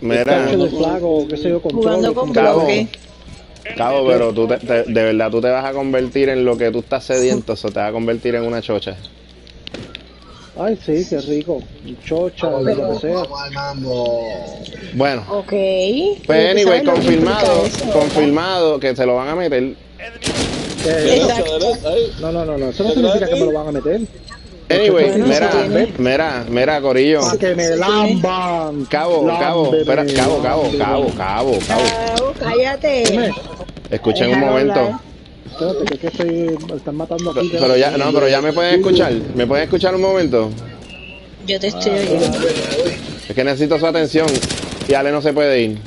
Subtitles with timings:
[0.00, 1.60] Mira, flaco, qué sé yo.
[1.60, 2.60] Jugando con Cabo.
[2.60, 2.88] bloque.
[3.76, 6.70] Cabo, pero tú te- te- de verdad tú te vas a convertir en lo que
[6.70, 8.96] tú estás sediento, eso te va a convertir en una chocha.
[10.58, 11.62] Ay, sí, qué rico.
[12.04, 13.14] Chocha, lo que sea.
[13.14, 14.20] Vamos al mambo.
[14.94, 15.48] Bueno, Ok.
[16.26, 17.62] pues ¿Tú anyway, lo que confirmado,
[17.92, 19.62] confirmado que se lo van a meter.
[20.86, 21.58] Eh, Exacto.
[22.20, 24.00] no, no, no, no, eso no significa que me lo van a meter.
[24.70, 25.50] Anyway, mira,
[25.98, 27.20] mira, mira, Corillo.
[27.20, 28.84] Para que me lamban.
[28.84, 31.82] Cabo, cabo, espera, cabo, cabo, cabo, cabo, cabo.
[32.06, 33.32] Cabo, cállate.
[33.90, 35.00] Escuchen un momento.
[35.50, 37.50] Espérate, que es que estoy, me están matando aquí.
[37.52, 39.12] Pero ya, no, pero ya me pueden escuchar.
[39.34, 40.50] ¿Me pueden escuchar un momento?
[41.46, 42.38] Yo te estoy oyendo.
[43.28, 44.28] Es que necesito su atención.
[44.88, 45.78] Y Ale no se puede ir.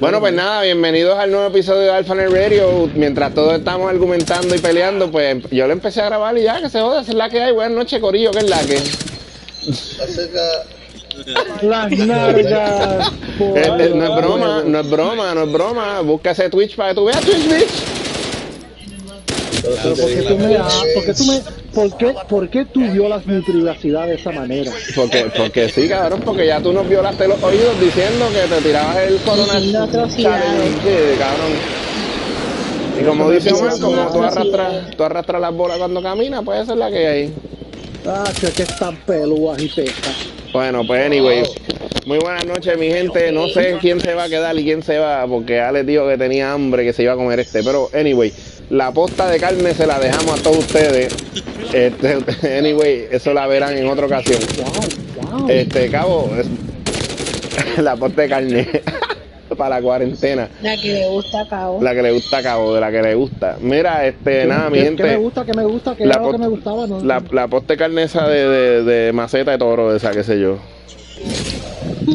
[0.00, 2.88] Bueno, pues nada, bienvenidos al nuevo episodio de Alpha Net Radio.
[2.94, 6.70] Mientras todos estamos argumentando y peleando, pues yo le empecé a grabar y ya, que
[6.70, 7.52] se joda, es la que hay.
[7.52, 8.80] Buenas noches, Corillo, que es la que.
[11.62, 13.12] Las nalgas.
[13.38, 16.00] ahí, no es broma, no es broma, no es broma.
[16.00, 18.03] Busca ese Twitch para que tú veas Twitch, bitch.
[19.82, 20.84] Pero ¿por qué tú me das?
[20.94, 21.40] ¿Por qué tú me.?
[21.74, 24.70] ¿Por qué, por qué tú violas mi privacidad de esa manera?
[24.94, 28.96] Porque, porque sí, cabrón, porque ya tú nos violaste los oídos diciendo que te tirabas
[28.98, 30.44] el corona Diciendo atrocidades.
[30.44, 31.52] challenge, sí, cabrón.
[33.00, 36.72] Y como dice Omar, como tú arrastras, tú arrastras las bolas cuando caminas, pues esa
[36.74, 37.34] es la que hay.
[38.06, 40.28] Ah, que que están pelúas y pesas.
[40.52, 41.42] Bueno, pues anyway,
[42.06, 44.98] muy buenas noches mi gente, no sé quién se va a quedar y quién se
[44.98, 48.32] va, porque Ale dijo que tenía hambre, que se iba a comer este, pero anyway,
[48.74, 51.14] la posta de carne se la dejamos a todos ustedes,
[51.72, 52.18] este,
[52.58, 54.38] anyway, eso la verán en otra ocasión.
[55.48, 58.68] Este, cabo, es- la posta de carne
[59.56, 61.80] para la cuarentena, La que le gusta a Cabo.
[61.80, 63.56] la que le gusta cabo, de la que le gusta.
[63.60, 65.02] Mira, este, ¿Qué- nada, mi qué- gente.
[65.04, 65.44] ¿Qué me gusta?
[65.44, 65.94] ¿Qué me gusta?
[65.94, 66.86] ¿Qué La era lo que pot- me gustaba?
[66.88, 70.24] No, La, la posta de carne esa de, de, de maceta de toro, esa, qué
[70.24, 70.58] sé yo.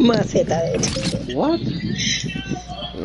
[0.02, 1.60] Maceta de What?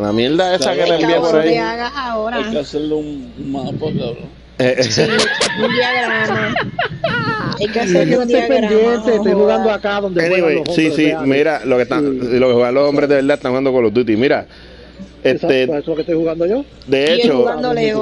[0.00, 1.56] La mierda esa que le envié por ahí.
[1.56, 2.36] ahora.
[2.38, 4.44] Hay que hacerle un mapa, cabrón.
[4.58, 6.54] Eh, Sí, un diagrama.
[7.58, 8.68] Hay que Yo hacer no un estoy diagrama.
[8.68, 11.28] pendiente, estoy jugando acá donde juegan Anyway, los sí, hombres sí, reales.
[11.28, 12.38] mira, lo que están, Sí.
[12.38, 14.16] lo que juegan los hombres de verdad están jugando Call of Duty.
[14.16, 14.46] Mira,
[15.24, 16.64] Exacto, este, ¿Eso es lo que estoy jugando yo?
[16.86, 17.74] de hecho, jugando.
[17.74, 17.92] Y es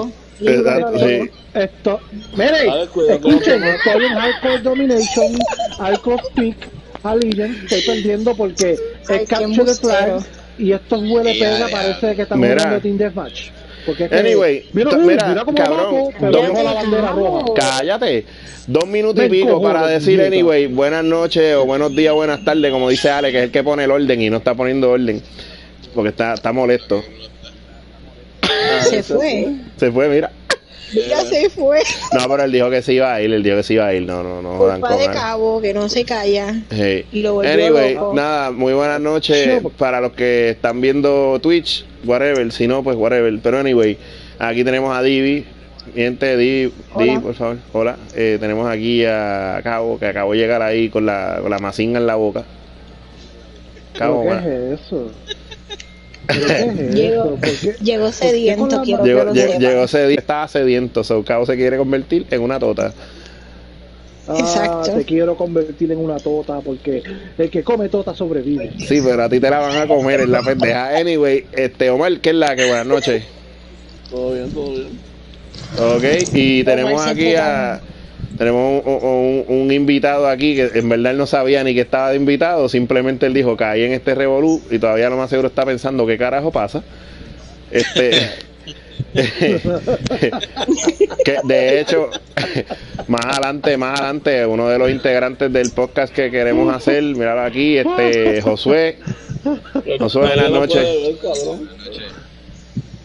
[0.41, 1.31] eh, jugando sí.
[1.55, 2.01] Esto,
[2.37, 5.39] mire, escuchen, estoy en Hardcore Domination,
[5.79, 6.57] Hardcore Peak,
[7.03, 8.73] Allegiance, estoy perdiendo porque
[9.09, 10.23] es Capture the Flag.
[10.63, 11.69] Y estos huele pega ya.
[11.69, 12.55] parece que están Mira.
[12.59, 13.41] jugando Team Deathmatch.
[13.85, 17.45] Porque es que, Anyway, mira, mira, mira, cómo cabrón, bajo, dos- la bandera roja.
[17.57, 18.25] cállate.
[18.69, 22.89] Dos minutos y pico para decir, anyway, buenas noches o buenos días, buenas tardes, como
[22.89, 25.21] dice Ale, que es el que pone el orden y no está poniendo orden.
[25.95, 27.03] Porque está, está molesto.
[28.89, 29.49] Se fue.
[29.77, 30.31] Se fue, mira.
[31.09, 31.81] Ya se fue.
[32.13, 33.95] No, pero él dijo que se iba a ir, él dijo que se iba a
[33.95, 34.03] ir.
[34.03, 35.07] No, no, no Culpa de.
[35.07, 36.55] Cabo, que no se calla.
[36.71, 37.07] Hey.
[37.13, 38.13] Y lo Anyway, loco.
[38.15, 43.33] nada, muy buenas noches para los que están viendo Twitch, whatever, si no, pues whatever.
[43.43, 43.97] Pero anyway,
[44.39, 45.47] aquí tenemos a Divi,
[45.95, 46.73] mi gente, Divi.
[46.99, 47.97] Divi, por favor, hola.
[48.15, 51.99] Eh, tenemos aquí a Cabo, que acabó de llegar ahí con la, con la mazinga
[51.99, 52.45] en la boca.
[53.99, 54.43] Cabo, ¿Pero bueno.
[54.43, 55.11] ¿Qué es eso?
[56.27, 56.47] ¿Pero
[57.41, 61.77] qué es Llegó, sediento, quiero que Llegó, llegó sedi- estaba sediento, so Cabo se quiere
[61.77, 62.93] convertir en una tota.
[64.29, 64.95] Ah, Exacto.
[64.99, 67.03] te quiero convertir en una tota porque
[67.37, 68.71] el que come tota sobrevive.
[68.79, 70.97] Sí, pero a ti te la van a comer en la pendeja.
[70.97, 72.67] Anyway, este Omar, ¿qué es la que?
[72.67, 73.25] Buenas noches.
[74.11, 75.01] Todo bien, todo bien.
[75.77, 76.05] Ok,
[76.35, 77.81] y tenemos aquí a.
[78.43, 82.11] Tenemos un, un- un invitado aquí que en verdad él no sabía ni que estaba
[82.11, 85.65] de invitado, simplemente él dijo caí en este revolú y todavía lo más seguro está
[85.65, 86.83] pensando qué carajo pasa.
[87.71, 88.11] Este.
[91.25, 92.09] que de hecho,
[93.07, 97.77] más adelante, más adelante, uno de los integrantes del podcast que queremos hacer, míralo aquí,
[97.79, 98.99] este Josué.
[100.01, 100.87] Josué, buenas noches.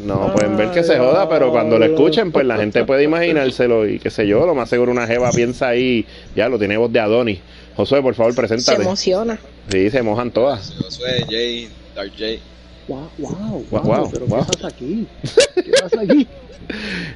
[0.07, 3.88] No pueden ver que se joda, pero cuando lo escuchen, pues la gente puede imaginárselo
[3.88, 6.06] y qué sé yo, lo más seguro una jeva piensa ahí,
[6.36, 7.39] ya lo tiene voz de Adonis.
[7.75, 8.81] Josué, por favor, Se preséntate.
[8.81, 9.38] emociona.
[9.69, 10.74] Sí, se mojan todas.
[10.81, 12.39] Josué, Jay, Dark Jay.
[12.88, 14.25] Wow, wow, wow, pero.
[14.25, 15.07] ¿qué pasa aquí?
[15.56, 16.27] ¿Qué pasa aquí?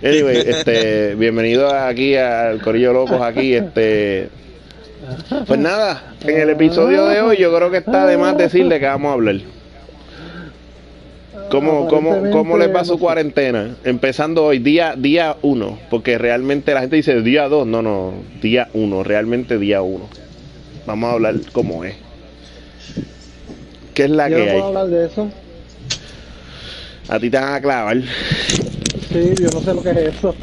[0.03, 4.29] Anyway, este, bienvenido aquí al Corillo Locos aquí, este.
[5.47, 8.85] Pues nada, en el episodio de hoy yo creo que está de más decirle que
[8.85, 9.37] vamos a hablar.
[11.51, 13.75] ¿Cómo, cómo, ¿Cómo les va su cuarentena?
[13.83, 18.69] Empezando hoy, día día uno, porque realmente la gente dice día dos, no, no, día
[18.73, 20.07] uno, realmente día uno.
[20.85, 21.95] Vamos a hablar cómo es.
[23.93, 24.67] ¿Qué es la Yo no que puedo hay?
[24.69, 25.29] hablar de eso.
[27.09, 27.97] A ti te van a clavar.
[29.11, 30.33] Sí, yo no sé lo que es eso.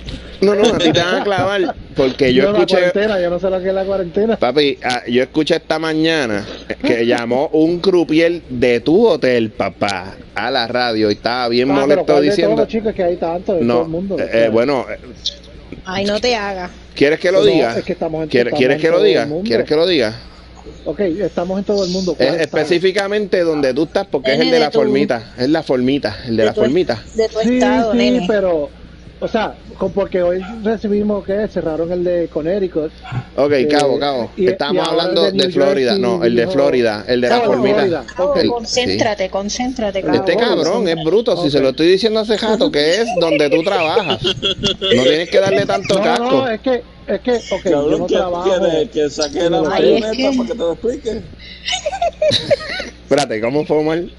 [0.40, 1.74] No, no, a ti te van a clavar.
[1.96, 2.76] Porque yo No, la escuché.
[2.76, 4.36] cuarentena, yo no sé lo que es la cuarentena.
[4.36, 6.46] Papi, ah, yo escuché esta mañana
[6.84, 11.74] que llamó un crupier de tu hotel, papá, a la radio y estaba bien Ah,
[11.80, 12.54] molesto ¿cuál de diciendo.
[12.54, 14.16] todos los chicos que hay tanto de todo No, el mundo.
[14.18, 14.98] eh, eh, bueno, eh,
[15.84, 16.70] Ay, no te hagas.
[16.94, 17.76] ¿quieres que lo No, diga?
[17.78, 19.28] es que estamos en- ¿Quieres, estamos ¿quieres en que lo diga?
[19.44, 20.14] ¿Quieres que lo diga?
[20.84, 22.14] Ok, estamos en todo el mundo.
[22.14, 25.48] ¿cuál Es específicamente donde tú estás, porque es el de de la tu- formita, es
[25.48, 27.02] la formita, el de la tu- formita.
[27.14, 28.24] De tu Sí, estado, sí, nene.
[28.28, 28.70] pero,
[29.20, 32.92] o sea, con- porque hoy recibimos que cerraron el de Connecticut.
[33.36, 34.30] Ok, Eh, cabo, cabo.
[34.36, 37.38] y- Estamos y hablando de Florida, Jersey no, el de Florida, el de la Ah,
[37.40, 37.76] bueno, formita.
[37.78, 38.04] Florida.
[38.16, 38.36] Cabo, ok.
[38.38, 40.14] El- concéntrate, concéntrate, cabo.
[40.14, 43.62] Este cabrón es bruto, si se lo estoy diciendo hace rato, que es donde tú
[43.62, 44.22] trabajas.
[44.22, 46.24] No tienes que darle tanto No, casco.
[46.30, 48.48] no, es que, es que, ok, yo no que trabajo.
[48.60, 51.22] quiere que saque la es marioneta que- para que te lo explique.
[53.02, 54.12] Espérate, ¿cómo fue mal?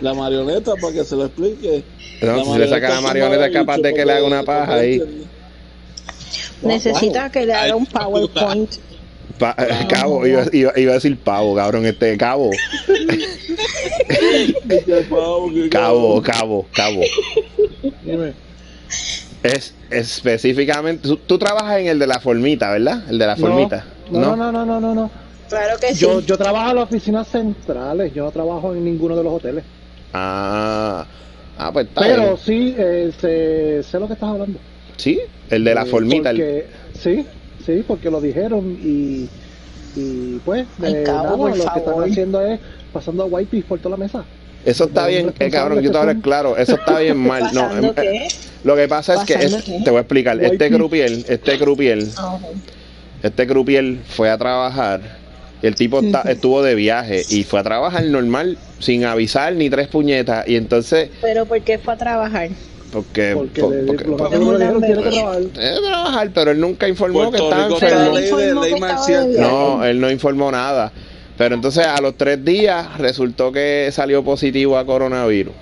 [0.00, 1.84] La marioneta para que se lo explique.
[2.20, 5.00] No, si le saca la marioneta es capaz de que le haga una paja ahí.
[6.62, 8.70] Necesita que le haga un PowerPoint.
[9.38, 9.54] Pa-
[9.88, 12.50] cabo, iba, iba- iba a decir pavo, cabrón, este cabo.
[15.70, 17.00] Cabo, cabo, cabo.
[18.04, 18.32] Dime.
[19.42, 21.06] Es específicamente.
[21.08, 23.04] Tú, tú trabajas en el de la formita, ¿verdad?
[23.08, 23.84] El de la formita.
[24.10, 25.10] No, no, no, no, no, no, no.
[25.48, 26.00] Claro que sí.
[26.00, 29.64] Yo, yo trabajo en las oficinas centrales, yo no trabajo en ninguno de los hoteles.
[30.12, 31.06] Ah,
[31.58, 32.36] ah, pues está Pero bien.
[32.38, 34.58] sí, eh, sé, sé lo que estás hablando.
[34.96, 35.20] Sí,
[35.50, 36.30] el de la Eh, formita.
[36.30, 36.64] el-
[37.00, 37.26] Sí,
[37.64, 39.28] sí, porque lo dijeron y,
[39.94, 42.60] y pues, Ay, eh, nada, por lo que están haciendo es
[42.92, 44.24] pasando a white por toda la mesa.
[44.64, 47.44] Eso está bien, eh, cabrón, yo te que claro, eso está bien mal.
[47.54, 48.28] No, ¿Pasando em- qué?
[48.64, 49.38] lo que pasa es que,
[49.84, 52.38] te voy a explicar, White este crupier, este crupier, Ah,
[53.22, 55.17] este crupier fue a trabajar
[55.62, 59.88] el tipo ta- estuvo de viaje y fue a trabajar normal, sin avisar ni tres
[59.88, 62.48] puñetas y entonces, Pero ¿por qué fue a trabajar?
[62.92, 65.42] porque, Porque, po- le, porque- porque- le dijeron Pues, tiene que trabajar.
[65.42, 68.62] eh, trabajar, pero él nunca informó que Puerto estaba enfermo.
[68.62, 69.26] que estaba.
[69.48, 70.92] No, él no informó nada.
[71.36, 75.52] Pero entonces a los tres días resultó que salió positivo a coronavirus.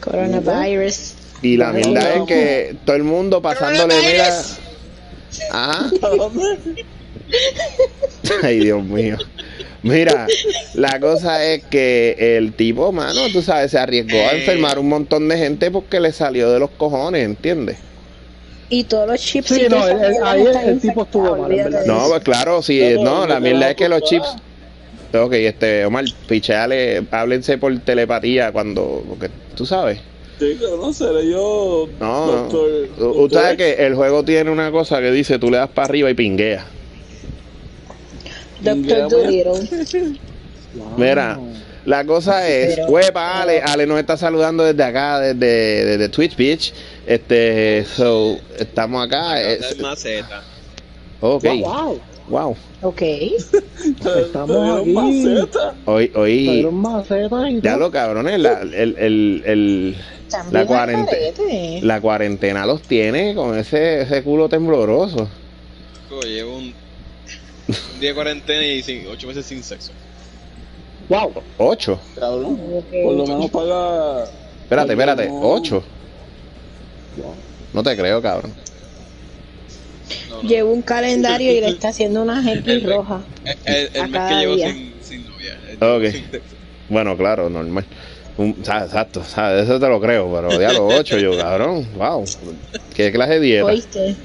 [0.00, 1.14] Coronavirus.
[1.42, 4.28] Y la verdad es que todo el mundo pasándole, mira.
[5.52, 5.90] Ajá.
[8.42, 9.16] Ay, Dios mío.
[9.82, 10.26] Mira,
[10.74, 15.26] la cosa es que el tipo, mano, tú sabes, se arriesgó a enfermar un montón
[15.28, 17.78] de gente porque le salió de los cojones, ¿entiendes?
[18.68, 19.48] Y todos los chips.
[19.48, 21.84] Sí, no, el- el- ahí el- el tipo estuvo mal, en verdad.
[21.86, 24.28] No, pues claro, sí, No, no, no, la no mierda es que los chips.
[25.12, 29.98] Ok, este, Omar, picheale, háblense por telepatía cuando, porque tú sabes.
[30.38, 31.88] Sí, no seré yo.
[31.98, 32.32] No, no.
[32.32, 35.68] doctor- doctor Usted sabe que el juego tiene una cosa que dice, tú le das
[35.70, 36.64] para arriba y pinguea.
[38.62, 40.18] Doctor Dolittle.
[40.74, 40.94] Wow.
[40.98, 41.38] Mira,
[41.84, 46.36] la cosa es, Pero- huepa, Ale, Ale nos está saludando desde acá, desde, desde Twitch
[46.36, 46.72] Beach.
[47.06, 49.40] Este, so, estamos acá.
[49.42, 50.42] es- Es maceta.
[51.20, 52.00] ok, Wow, wow.
[52.28, 52.56] wow.
[52.82, 53.02] Ok.
[53.02, 54.90] Estamos aquí.
[54.92, 55.74] maceta.
[55.86, 58.96] Hoy, hoy, y ya lo cabrones, la, el,
[59.44, 59.96] el,
[60.52, 65.28] la, cuarentena, la cuarentena los tiene con ese, ese culo tembloroso.
[66.24, 66.72] Llevo un,
[67.94, 69.92] un día de cuarentena y sin, ocho meses sin sexo.
[71.08, 71.32] Wow.
[71.58, 72.00] Ocho.
[72.18, 72.56] Cabrón.
[73.02, 74.24] Por lo menos paga.
[74.62, 75.40] Espérate, espérate, No.
[75.40, 75.82] ocho.
[77.72, 78.52] No te creo, cabrón.
[80.28, 80.48] No, no.
[80.48, 83.22] Llevo un calendario y le está haciendo unas X rojas.
[83.44, 84.72] El, el- el a mes cada que llevo día.
[84.72, 85.58] sin, sin novia.
[85.68, 86.00] El Ok.
[86.02, 86.56] llevo sin sexo.
[86.88, 87.84] Bueno, claro, normal.
[88.36, 91.86] Un- exacto, eso te lo creo, pero ya los ocho yo, cabrón.
[91.96, 92.24] Wow.
[92.94, 93.64] ¿Qué clase de dieta?
[93.66, 94.16] ¿Oíste?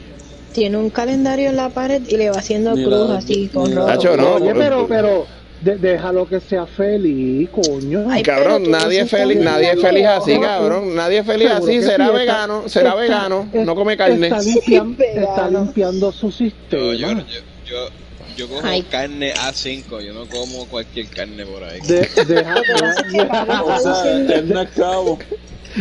[0.55, 3.75] Tiene un calendario en la pared y le va haciendo Ni cruz la- así con
[3.75, 3.87] rojo.
[3.87, 5.25] Nacho, no, Oye, pero, pero,
[5.61, 8.05] de- déjalo que sea feliz, coño.
[8.09, 10.95] Ay, Cabrón, nadie es feliz, nadie es feliz así, cabrón.
[10.95, 14.27] Nadie es feliz así, será sí, está- vegano, será está- vegano, no come carne.
[14.27, 15.63] Está, limpian- está Vegano.
[15.65, 16.93] limpiando su sistema.
[16.93, 17.17] yo, yo,
[17.65, 17.89] yo,
[18.37, 18.81] yo cojo Ay.
[18.83, 21.81] carne A5, yo no como cualquier carne por ahí.
[21.81, 22.55] De- deja,
[23.11, 25.19] deja, O sea, él no es cabo.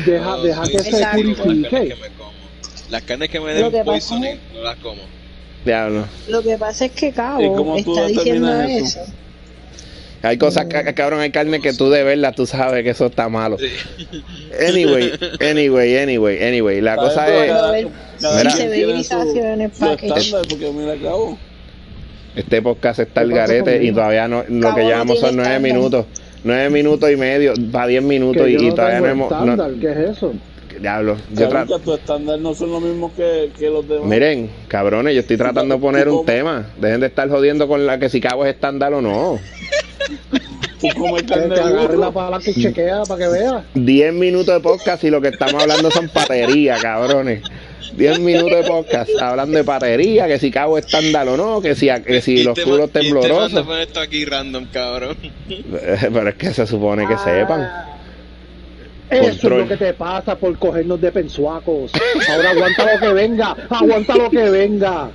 [0.05, 1.95] deja, No, deja que se purifique.
[2.95, 5.03] Las carnes que me den que pasa poisoning, no las como.
[5.65, 6.05] Diablo.
[6.29, 9.01] Lo que pasa es que ¿Y Cabo está diciendo eso.
[9.01, 9.13] eso?
[10.23, 13.29] Hay cosas, ca- cabrón, hay carne que tú de verla, tú sabes que eso está
[13.29, 13.57] malo.
[14.69, 16.81] Anyway, anyway, anyway, anyway.
[16.81, 17.53] La cosa es,
[18.21, 18.53] Mira.
[18.55, 21.37] quien tiene su- Civilizaciones, su pa' que- estándar, porque mira, cabo.
[22.37, 25.19] este podcast está el ¿Qué pasa garete y todavía no, lo Cabo que no llevamos
[25.19, 26.07] son nueve minutos.
[26.45, 29.31] Nueve minutos y medio, para diez minutos Que y, yo y no todavía no hemos...
[29.31, 30.33] no- estándar, ¿Qué es eso?
[30.81, 34.07] Diablo, yo Cabrón, tra- que tu estándar no son los mismos que, que los demás.
[34.07, 36.67] Miren, cabrones, yo estoy tratando de poner un tema.
[36.79, 39.39] Dejen de estar jodiendo con la que si cabo es estándar o no.
[40.81, 43.63] Tú comes Que carne te de agarre la palanca y chequea para que veas.
[43.75, 47.43] 10 minutos de podcast y lo que estamos hablando son paterías, cabrones.
[47.97, 51.89] 10 minutos de podcast hablando de patería, que si cabo estándar o no, que si,
[52.07, 53.63] que si ¿Quién los te culos te a temblorosos.
[53.65, 55.17] poner esto aquí random, cabrón?
[56.01, 57.94] Pero es que se supone que sepan.
[59.19, 59.53] Eso Control.
[59.53, 61.93] es lo que te pasa por cogernos de pensuacos.
[62.29, 65.11] Ahora aguanta lo que venga, aguanta lo que venga.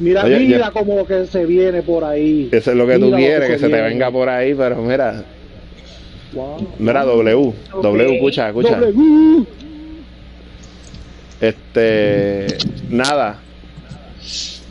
[0.00, 2.48] Mira, Oye, mira ya- cómo que se viene por ahí.
[2.50, 5.22] Eso es lo que tú Mira quieres, que se te venga por ahí, pero mira,
[6.32, 6.68] Wow.
[6.78, 8.80] mira W, W, escucha, escucha.
[8.80, 9.44] W.
[11.40, 12.46] Este,
[12.90, 13.38] nada.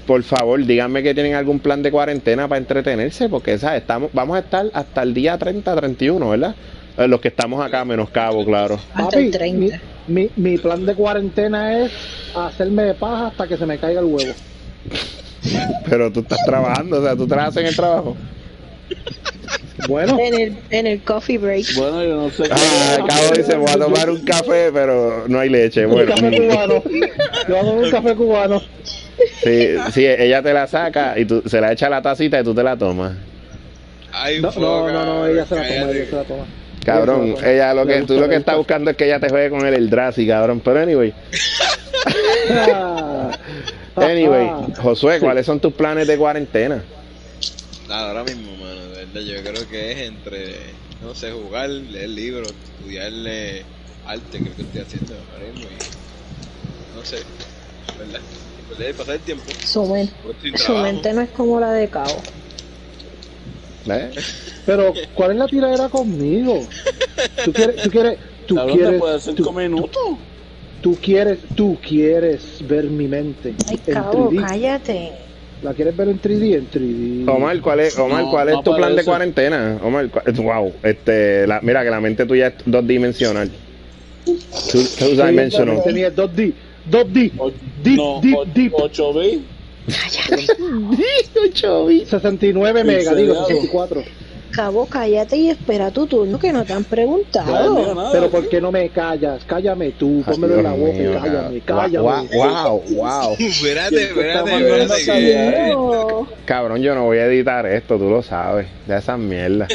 [0.06, 3.82] Por favor, díganme que tienen algún plan de cuarentena para entretenerse, porque ¿sabes?
[3.82, 6.56] Estamos, vamos a estar hasta el día 30, 31, ¿verdad?
[6.98, 8.80] Eh, Los que estamos acá, menos Cabo, claro.
[8.94, 9.80] Hasta el 30.
[10.08, 11.92] Mi, mi, mi plan de cuarentena es
[12.36, 14.34] hacerme de paja hasta que se me caiga el huevo.
[15.90, 18.16] Pero tú estás trabajando, o sea, tú trabajas en el trabajo.
[19.88, 21.66] Bueno, En el, en el coffee break.
[21.76, 23.04] Bueno, yo no sé Ah, qué.
[23.08, 25.86] Cabo dice, voy a tomar un café, pero no hay leche.
[25.86, 26.84] un Bueno, café cubano.
[27.48, 28.62] Yo hago un café cubano.
[29.44, 32.44] sí, sí, ella te la saca y tú se la echa a la tacita y
[32.44, 33.14] tú te la tomas.
[34.12, 36.46] Ay, No, no, no, no, ella se la toma, ella se la toma.
[36.86, 37.82] Cabrón, Ella toma.
[37.82, 40.28] lo que tú lo que estás buscando es que ella te juegue con el Eldrazi,
[40.28, 40.62] cabrón.
[40.64, 41.14] Pero anyway,
[43.96, 45.20] anyway, ah, Josué.
[45.20, 46.84] ¿cuáles son tus planes de cuarentena?
[47.88, 52.56] Nada, ahora mismo, mano, de yo creo que es entre, no sé, jugar, leer libros,
[52.64, 53.66] estudiarle
[54.04, 57.18] arte, creo que estoy haciendo ahora mismo, y no sé,
[57.98, 58.22] ¿verdad?
[58.68, 60.10] Pues, pasar el tiempo, Su, men-
[60.58, 62.24] su mente no es como la de Cabo.
[63.86, 64.12] ¿Eh?
[64.66, 66.68] Pero, ¿cuál es la tiradera conmigo?
[67.44, 69.90] Tú quieres, tú quieres, tú quieres, puede hacer tú, cinco minutos.
[70.82, 74.38] tú quieres, tú quieres ver mi mente Ay, Cabo, 3D.
[74.42, 75.33] cállate.
[75.64, 76.56] ¿La quieres ver en 3D?
[76.56, 77.30] En 3D.
[77.30, 79.80] Omar, ¿cuál es, Omar, No, ¿cuál es no tu plan de cuarentena?
[79.82, 83.50] Omar, ¿cuál- wow, este, la, mira que la mente tuya es dos dimensional.
[84.26, 84.36] Two,
[84.72, 85.82] two Sí, dimensional.
[85.84, 86.54] Tenía 2D.
[86.90, 87.32] 2D.
[87.38, 87.52] O-
[87.84, 88.74] Deep, no, deep, o- deep.
[88.76, 89.44] 8 bits.
[92.10, 93.48] 69 megas, digo, Pixelado.
[93.48, 94.04] 64.
[94.56, 97.96] Cabo, cállate y espera tu turno que no te han preguntado.
[97.96, 98.12] nada.
[98.12, 99.44] Pero ¿por qué no me callas?
[99.46, 101.92] Cállame tú, pónmelo en la boca y mío, cállame, cabrón.
[101.92, 102.38] cállame.
[102.38, 105.70] Wow, wow, Espérate, espérate, ¿Quién te está espérate, que...
[105.74, 106.28] No.
[106.46, 108.68] Cabrón, yo no voy a editar esto, tú lo sabes.
[108.86, 109.70] De esas mierdas.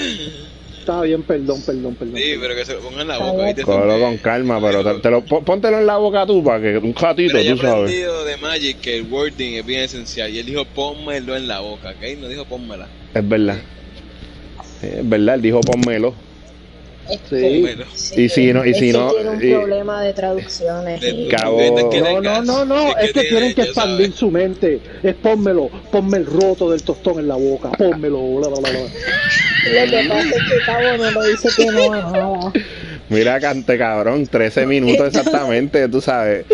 [0.79, 2.17] Está bien, perdón, perdón, perdón.
[2.17, 3.63] Sí, pero que se lo pongan en la boca, ¿viste?
[3.63, 6.79] Cógelo con calma, pero te, te lo, pó- póntelo en la boca tú para que
[6.79, 7.75] un ratito, Pero yo tú sabes.
[7.83, 10.31] aprendido de Magic que el wording es bien esencial.
[10.31, 12.19] Y él dijo, pónmelo en la boca, ¿ok?
[12.21, 12.89] No dijo, pónmela.
[13.13, 13.59] Es verdad.
[15.03, 16.15] Verdad, él dijo pónmelo.
[17.09, 17.17] Sí.
[17.31, 17.85] Pónmelo.
[18.17, 21.01] Y si no- y es si que no- tiene un y- problema de traducciones.
[21.01, 24.31] De- y- Cabo- de- de- No, no, no, no, es que tienen que expandir su
[24.31, 24.81] mente.
[25.03, 28.21] Es pónmelo, ponme el roto del tostón en la boca, pónmelo.
[28.37, 28.81] bla, bla, bla, bla.
[28.81, 32.53] Lo que pasa es que Cabo no lo dice que no nada.
[33.09, 36.45] Mira, cante cabrón, 13 minutos exactamente, tú sabes.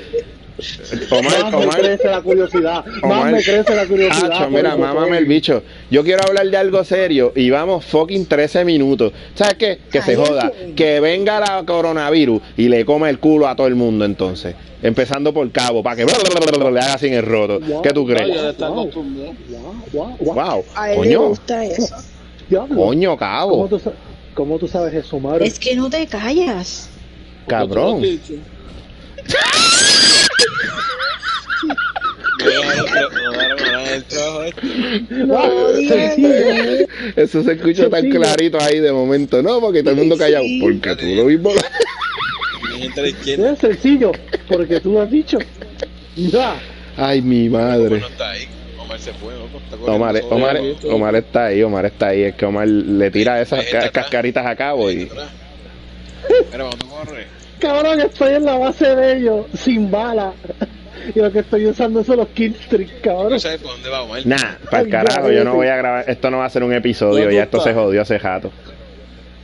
[1.10, 3.32] Omar, Más me Omar, crece la curiosidad, más Omar.
[3.32, 4.32] me crece la curiosidad.
[4.32, 5.62] Hacho, por mira, mámame el bicho.
[5.90, 9.12] Yo quiero hablar de algo serio y vamos fucking 13 minutos.
[9.34, 9.78] ¿Sabes qué?
[9.90, 10.50] Que se joda.
[10.76, 14.54] Que venga la coronavirus y le come el culo a todo el mundo entonces.
[14.82, 17.58] Empezando por cabo, para que le haga sin el roto.
[17.60, 17.82] Wow.
[17.82, 18.28] ¿Qué tú crees?
[19.92, 20.64] Wow.
[20.74, 21.94] A él le coño, gusta eso.
[22.74, 23.92] Coño, ¿Cómo cabo, tú, sa-
[24.34, 25.46] ¿Cómo tú sabes eso, madre?
[25.46, 26.90] Es que no te callas.
[27.46, 28.02] cabrón.
[37.16, 39.60] Eso se escucha tan clarito ahí de momento, ¿no?
[39.60, 40.44] Porque todo el mundo callado.
[40.60, 41.50] Porque tú lo mismo.
[43.26, 44.12] Es sencillo,
[44.48, 45.38] porque tú lo has dicho.
[46.16, 46.56] Ya.
[46.96, 48.00] Ay, mi madre.
[48.00, 48.48] no está ahí.
[48.78, 49.34] Omar se fue,
[49.86, 50.22] Omar.
[50.30, 52.22] Omar, Omar está ahí, Omar está ahí.
[52.22, 55.08] Es que Omar le tira esas cascaritas a cabo y.
[56.50, 57.26] cuando tú corres.
[57.58, 60.32] Cabrón, estoy en la base de ellos, sin bala.
[61.14, 63.30] Y lo que estoy usando son los killstreaks, cabrón.
[63.32, 64.26] No sabes por dónde va Omar.
[64.26, 64.36] Nah,
[64.70, 66.04] para el carajo, yo no voy a grabar.
[66.08, 68.50] Esto no va a ser un episodio, ¿Dónde ya esto se jodió hace jato.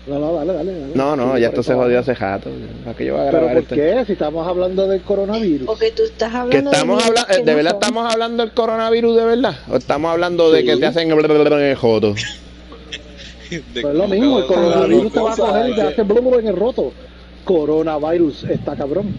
[0.07, 0.93] No, no, dale, dale, dale.
[0.95, 2.09] No, no, ya esto se jodió vamos.
[2.09, 2.51] hace jato.
[2.85, 4.05] ¿Para qué yo voy a ¿Pero por qué?
[4.07, 5.67] Si estamos hablando del coronavirus.
[5.67, 9.17] Porque tú estás Que hablando estamos de hablando, que ¿De verdad estamos hablando del coronavirus
[9.17, 9.57] de verdad?
[9.69, 10.67] ¿O estamos hablando de Sí.
[10.67, 12.15] que te hacen el joto?
[13.51, 15.89] Pues es lo mismo, el coronavirus te va a coger y te eh.
[15.89, 16.93] hace blum en el roto.
[17.45, 19.15] Coronavirus, está cabrón.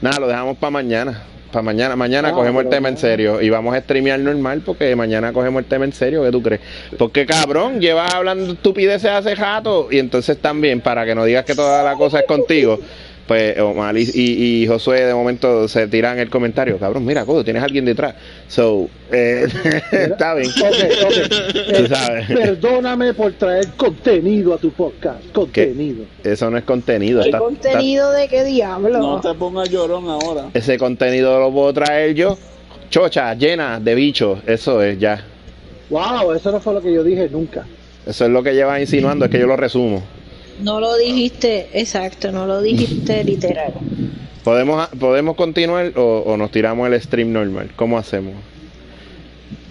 [0.00, 1.22] Nada, lo dejamos para mañana.
[1.52, 1.96] Para mañana.
[1.96, 3.40] Mañana Ah, cogemos el tema en serio.
[3.40, 6.22] Y vamos a streamear normal porque mañana cogemos el tema en serio.
[6.22, 6.60] ¿Qué tú crees?
[6.98, 9.88] Porque cabrón, llevas hablando estupideces hace jato.
[9.90, 12.78] Y entonces también, para que no digas que toda la cosa es contigo,
[13.28, 17.44] pues Omar y, y, y Josué de momento se tiran el comentario, cabrón, mira, codo,
[17.44, 18.14] tienes a alguien detrás.
[18.48, 19.46] So, eh,
[19.92, 20.50] está bien.
[20.50, 21.28] Ok, ok.
[21.52, 22.26] Tú Eh, sabes.
[22.26, 25.30] Perdóname por traer contenido a tu podcast.
[25.32, 26.04] Contenido.
[26.24, 27.20] Eso no es contenido.
[27.22, 28.98] ¿Qué está- contenido de qué diablo?
[28.98, 30.46] No te pongas llorón ahora.
[30.54, 32.36] ese contenido lo puedo traer yo.
[32.90, 34.38] Chocha, llena de bichos.
[34.46, 35.22] Eso es ya.
[35.90, 37.66] Wow, eso no fue lo que yo dije nunca.
[38.06, 40.02] Eso es lo que llevas insinuando, es que yo lo resumo.
[40.62, 43.72] No lo dijiste exacto, no lo dijiste literal.
[44.44, 47.70] ¿Podemos, podemos continuar o, o nos tiramos el stream normal?
[47.76, 48.34] ¿Cómo hacemos?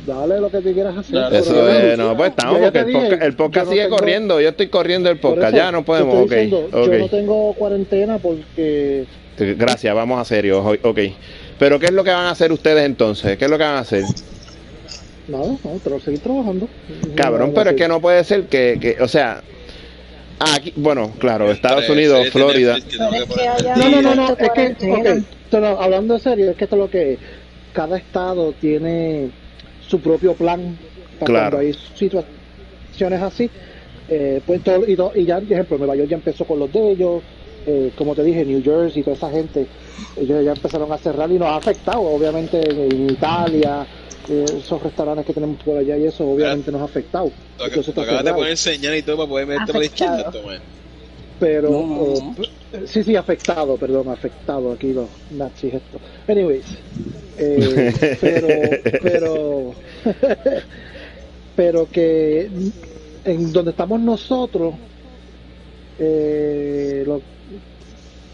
[0.06, 1.34] Dale lo que tú quieras hacer.
[1.34, 3.98] Eso es, no, pues estamos porque te el dije, podcast, el podcast no sigue tengo-
[3.98, 4.40] corriendo.
[4.42, 5.48] Yo estoy corriendo el podcast.
[5.50, 6.16] eso ya no te podemos.
[6.16, 6.86] Ok, diciendo, ok.
[6.92, 9.06] Yo no tengo cuarentena porque
[9.38, 10.64] Gracias, vamos a serio.
[10.84, 11.00] Ok.
[11.60, 13.38] Pero ¿qué es lo que van a hacer ustedes entonces?
[13.38, 14.04] ¿Qué es lo que van a hacer?
[15.28, 16.70] nada, no, pero seguir trabajando.
[17.16, 19.42] Cabrón, pero es que no puede ser que, que o sea,
[20.40, 22.78] aquí, bueno, claro, Estados Entre Unidos, Florida.
[23.78, 26.90] No, no, no, no, es que, pero hablando en serio, es que esto es lo
[26.90, 27.20] que es.
[27.74, 29.30] cada estado tiene
[29.88, 30.78] su propio plan
[31.20, 31.58] para Claro.
[31.58, 33.50] cuando hay situaciones así.
[34.10, 36.72] Eh, pues todo, y, do- y ya, por ejemplo, Nueva York ya empezó con los
[36.72, 37.22] de ellos,
[37.66, 39.68] eh, como te dije, New Jersey, toda esa gente,
[40.16, 43.86] ellos ya empezaron a cerrar y nos ha afectado, obviamente en, Italia,
[44.30, 47.32] eh, esos restaurantes que tenemos por allá y eso, obviamente nos ha afectado.
[47.60, 50.32] Entonces acabas de poner señal y todo para poder meterte por la izquierda,
[51.40, 52.88] pero No, no, no.
[52.88, 56.66] sí sí afectado perdón afectado aquí los nazis esto anyways
[57.38, 58.48] eh, pero
[59.04, 59.74] pero
[61.56, 62.50] pero que
[63.24, 64.76] en donde estamos nosotros
[66.00, 67.22] eh, lo,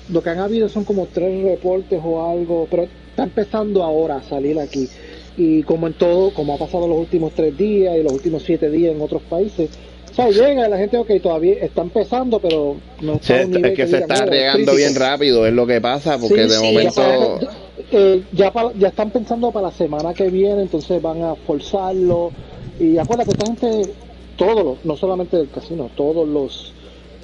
[0.10, 4.24] lo que han habido son como tres reportes o algo pero está empezando ahora a
[4.24, 4.90] salir aquí
[5.38, 8.70] y como en todo como ha pasado los últimos tres días y los últimos siete
[8.70, 9.70] días en otros países
[10.12, 13.72] o sea, llega la gente, ok, todavía está empezando, pero no está Se- un nivel
[13.72, 14.76] es que se está "Oh, regando crítico".
[14.78, 17.02] bien rápido, es lo que pasa, porque Sí, de sí, momento...
[17.42, 17.50] Ya,
[17.92, 22.32] eh, ya, para- ya están pensando para la semana que viene, entonces van a forzarlo.
[22.80, 23.96] Y acuérdate, esta gente,
[24.36, 26.76] todos, los- no solamente del casino, todos los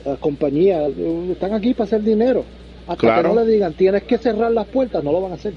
[0.03, 2.47] las compañías eh, están aquí para hacer dinero.
[2.89, 3.29] Hasta Claro.
[3.29, 5.53] que no le digan, tienes que cerrar las puertas, no lo van a hacer.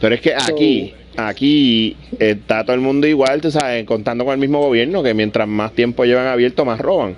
[0.00, 4.40] Pero es que aquí, aquí está todo el mundo igual, tú sabes, contando con el
[4.40, 7.14] mismo gobierno, que mientras más tiempo llevan abierto, más roban.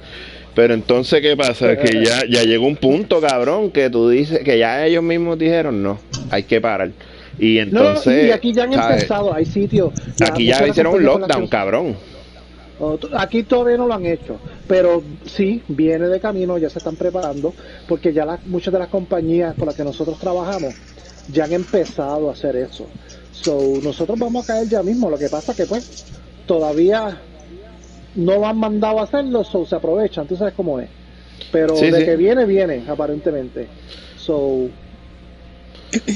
[0.55, 1.77] Pero entonces, ¿qué pasa?
[1.77, 5.83] Que ya, ya llegó un punto, cabrón, que tú dices, que ya ellos mismos dijeron,
[5.83, 5.99] no,
[6.31, 6.91] hay que parar.
[7.39, 8.95] Y No, entonces, y aquí ya han ¿sabes?
[9.03, 9.93] empezado, hay sitios.
[10.21, 11.97] Aquí ya hicieron un lockdown, cabrón.
[13.15, 17.55] Aquí todavía no lo han hecho, pero sí viene de camino, ya se están preparando,
[17.89, 20.75] porque ya las- muchas de las compañías con las que nosotros trabajamos
[21.29, 22.91] ya han empezado a hacer eso.
[23.33, 25.85] So, nosotros vamos a caer ya mismo, lo que pasa que pues
[26.47, 27.23] todavía
[28.15, 30.89] no lo han mandado a hacerlo, so, se aprovechan, tú sabes cómo es.
[31.53, 32.05] Pero Sí, de sí.
[32.05, 33.69] que viene, viene, aparentemente.
[34.17, 34.69] So,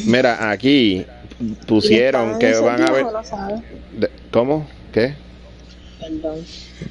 [0.07, 1.07] Mira, aquí
[1.67, 3.07] pusieron que van a ver...
[4.31, 4.69] ¿Cómo?
[4.93, 5.15] ¿Qué?
[6.01, 6.45] Perdón.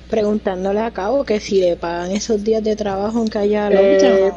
[0.09, 4.31] Preguntándole a Cabo que si le pagan esos días de trabajo aunque haya Eh,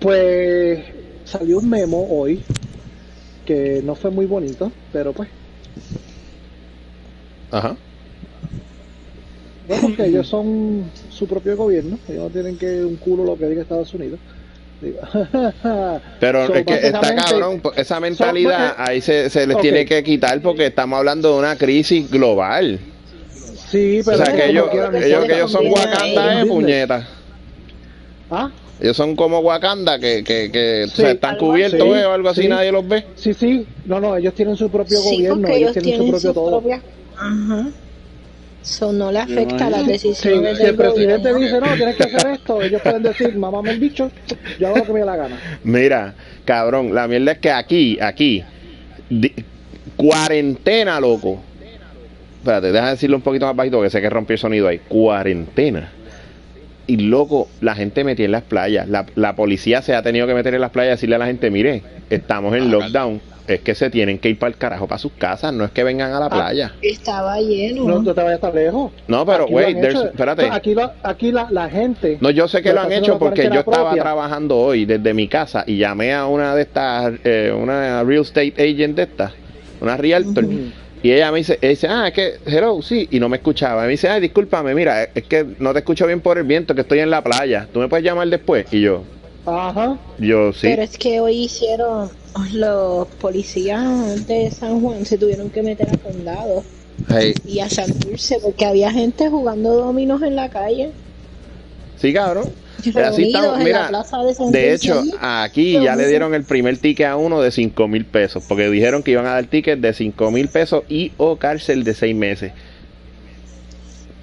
[0.00, 0.80] pues
[1.24, 2.42] salió un memo hoy
[3.44, 5.28] que no fue muy bonito, pero pues
[7.50, 7.76] Ajá.
[9.66, 13.46] Bueno, que ellos son su propio gobierno, ellos no tienen que un culo lo que
[13.46, 14.18] diga Estados Unidos.
[16.20, 19.84] Pero so, es que está cabrón, po- esa mentalidad so, ahí se, se les tiene
[19.84, 22.78] que quitar porque estamos hablando de una crisis global.
[23.70, 27.08] Sí, O pero sea, que como ellos, ellos, que ellos son a Wakanda, eh, puñeta.
[28.30, 28.50] Ah,
[28.80, 32.12] Ellos son como Wakanda, que, que, que o Sí, sea, están cubiertos así, eh, o
[32.12, 32.48] algo así, sí.
[32.48, 33.04] nadie los ve.
[33.16, 36.20] sí, sí, no, no, ellos tienen su propio sí, gobierno, ellos ellos tienen, su propio
[36.20, 36.50] sus todo.
[36.60, 36.82] propias.
[37.16, 37.66] Ajá.
[38.62, 39.70] So, no le afecta imagino.
[39.70, 41.38] las Sí, decisiones si el presidente gobierno.
[41.38, 44.10] dice, no, tienes que hacer esto, ellos pueden decir, mamá me han dicho,
[44.60, 45.36] yo hago lo que me dé la gana.
[45.64, 48.44] Mira, cabrón, la mierda es que aquí, aquí,
[49.08, 49.34] di-
[49.96, 51.42] cuarentena, loco.
[52.38, 54.78] Espérate, déjame decirlo un poquito más bajito porque sé que rompió el sonido ahí.
[54.88, 55.92] Cuarentena.
[56.86, 58.88] Y loco, la gente metía en las playas.
[58.88, 61.26] La, la policía se ha tenido que meter en las playas y decirle a la
[61.26, 63.20] gente, mire, estamos en Ah, lockdown.
[63.46, 65.52] Es que se tienen que ir para el carajo, para sus casas.
[65.54, 66.72] No es que vengan a la playa.
[66.82, 67.84] Estaba lleno.
[67.84, 68.92] No, no te vayas tan lejos.
[69.06, 70.48] No, pero, Aquí wait, espérate.
[70.50, 72.18] Aquí, lo- aquí la, la gente...
[72.20, 74.02] No, yo sé que lo han hecho porque yo estaba propia.
[74.02, 78.52] trabajando hoy desde mi casa y llamé a una de estas, eh, una real estate
[78.58, 79.32] agent de estas,
[79.80, 80.44] una realtor.
[81.02, 83.82] Y ella me dice, ella dice, ah, es que, hello, sí, y no me escuchaba.
[83.82, 86.82] Me dice, ay, discúlpame, mira, es que no te escucho bien por el viento, que
[86.82, 87.68] estoy en la playa.
[87.72, 88.66] ¿Tú me puedes llamar después?
[88.72, 89.04] Y yo,
[89.46, 89.98] Ajá.
[90.18, 90.68] yo sí.
[90.68, 92.10] Pero es que hoy hicieron
[92.52, 96.62] los policías de San Juan se tuvieron que meter a condado
[97.08, 100.92] Hey, y a Santurce porque había gente jugando dominos en la calle.
[102.00, 102.44] Sí, cabrón.
[102.78, 104.18] Así estamos, en mira, la plaza
[104.50, 108.44] de hecho, aquí ya le dieron el primer ticket a uno de 5 mil pesos,
[108.46, 111.94] porque dijeron que iban a dar tickets de 5 mil pesos y o cárcel de
[111.94, 112.52] 6 meses.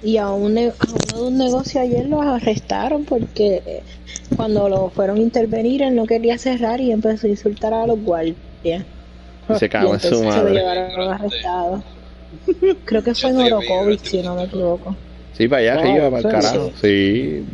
[0.02, 0.72] Y a, un a uno
[1.14, 3.82] de un negocio ayer lo arrestaron porque eh,
[4.36, 8.00] cuando lo fueron a intervenir él no quería cerrar y empezó a insultar a los
[8.00, 8.36] guardias.
[8.64, 10.54] Y se cagó en su entonces se madre.
[10.54, 11.82] llevaron arrestado.
[12.84, 14.96] Creo que fue en Orocovis, si no me equivoco.
[15.36, 16.72] Sí, para allá arriba, ¿en para el carajo.
[16.80, 17.44] Sí.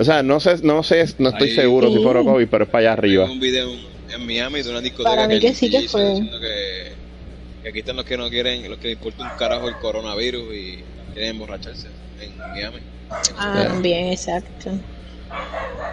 [0.00, 2.06] O sea, no sé, no sé, no estoy Ahí- seguro si fue.
[2.06, 3.26] Orocovis, pero es para allá arriba.
[3.26, 3.68] Hay un video
[4.14, 6.08] en Miami de una discoteca Para mí que sí que fue.
[6.08, 6.92] diciendo que,
[7.62, 10.54] que aquí están los que no quieren, los que les importa un carajo el coronavirus
[10.54, 10.78] y
[11.12, 11.88] quieren emborracharse
[12.22, 12.78] en Miami.
[13.36, 14.70] Ah, bien, exacto.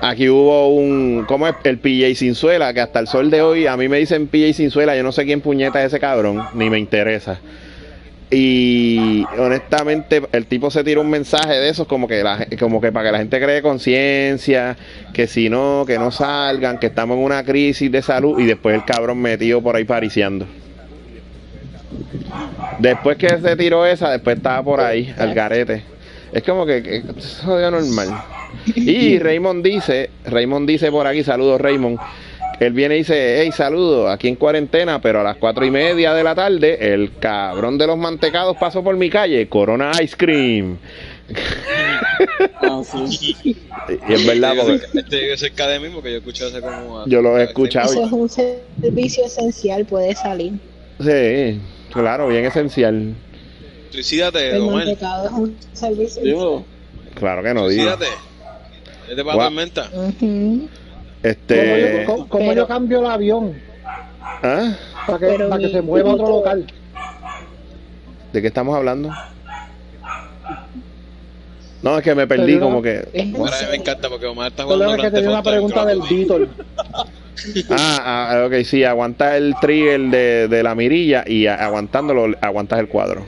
[0.02, 1.56] Aquí hubo un, ¿cómo es?
[1.66, 4.96] El PJ Sinzuela, que hasta el sol de hoy, a mí me dicen PJ Sinzuela,
[4.96, 7.40] yo no sé quién puñeta es ese cabrón, ni me interesa.
[8.30, 12.92] Y honestamente, el tipo se tiró un mensaje de esos como que, la, como que
[12.92, 14.76] para que la gente cree conciencia,
[15.14, 18.76] que si no, que no salgan, que estamos en una crisis de salud, y después
[18.76, 20.46] el cabrón metido por ahí pariciando.
[22.80, 25.84] Después que se tiró esa, después estaba por ahí, al garete.
[26.34, 28.24] Es como que, que eso es normal.
[28.76, 31.98] Y Raymond dice, Raymond dice por aquí, saludos Raymond.
[32.60, 36.14] Él viene y dice, hey, saludos, aquí en cuarentena, pero a las cuatro y media
[36.14, 40.80] de la tarde, el cabrón de los mantecados pasó por mi calle, Corona Ice Cream.
[42.62, 43.38] Ah, sí.
[44.08, 47.06] Y es verdad, porque Este cerca de mí porque yo escuché hace como...
[47.06, 47.92] Yo lo he escuchado.
[47.92, 50.54] Eso es un servicio esencial, puede salir.
[51.00, 51.60] sí,
[51.92, 53.14] claro, bien esencial.
[53.92, 54.88] Suicídate, El Omar.
[54.88, 54.98] es
[55.32, 56.66] un servicio Dímelo.
[57.16, 57.84] Claro que no digo.
[57.84, 58.08] Suicídate.
[59.16, 59.40] Para Guau.
[59.48, 59.90] tormenta.
[59.94, 60.14] Ujú.
[60.20, 60.87] ¿Cómo,
[61.30, 63.54] Este, yo, cómo- cómo Pero- yo cambio el avión
[64.44, 64.76] ¿ah?
[65.06, 66.68] para que, para que se mueva a otro local?
[68.34, 69.12] ¿De qué estamos hablando?
[71.82, 73.08] No, es que me perdí como que...
[73.38, 76.02] Ahora a mí me encanta porque Omar está jugando es que tenía una pregunta del.
[76.02, 76.48] Beetle.
[77.70, 82.88] Ah, ah, ok, sí, aguanta el trigger de, de la mirilla y aguantándolo aguantas el
[82.88, 83.28] cuadro.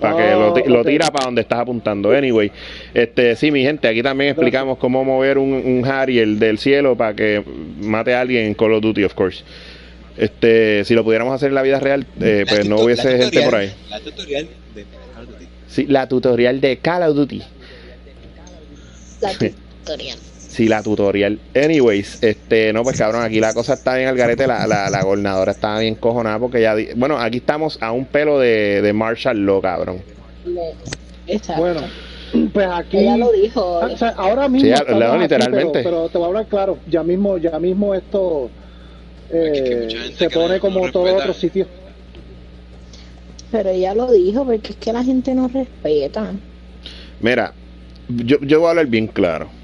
[0.00, 0.86] Para que Oh, lo, ti- lo ok.
[0.86, 2.10] tira para donde estás apuntando.
[2.12, 2.52] Anyway,
[2.94, 7.14] este, sí, mi gente, aquí también explicamos cómo mover un, un Harrier del cielo para
[7.14, 7.42] que
[7.80, 9.42] mate a alguien en Call of Duty, of course.
[10.16, 13.54] Este, si lo pudiéramos hacer en la vida real, eh, pues no hubiese gente por
[13.56, 13.68] ahí.
[13.68, 15.44] tutorial- La tutorial de Call of Duty.
[15.68, 17.42] Sí, la tutorial de Call of Duty.
[19.20, 19.30] La
[19.84, 20.18] tutorial.
[20.58, 21.38] Sí, la tutorial.
[21.54, 25.02] Anyways, este, no, pues cabrón, aquí la cosa está bien al garete, la, la, la
[25.04, 28.92] gobernadora está bien cojonada porque ya, di- bueno, aquí estamos a un pelo de, de
[28.92, 30.02] Marshall Law, cabrón.
[31.28, 31.62] Exacto.
[31.62, 31.82] Bueno,
[32.52, 32.96] pues aquí.
[32.96, 33.78] Ella lo dijo.
[33.78, 34.66] o sea, ahora mismo.
[34.66, 35.70] Sí, estamos Leo, aquí, literalmente.
[35.84, 36.78] pero, pero te voy a hablar claro.
[36.90, 38.50] Ya mismo, ya mismo esto
[39.30, 41.68] eh, Es que se pone como no todo otro sitio.
[43.52, 46.32] Pero ella lo dijo porque es que la gente no respeta.
[47.20, 47.52] Mira,
[48.08, 49.56] yo, yo voy a hablar bien claro.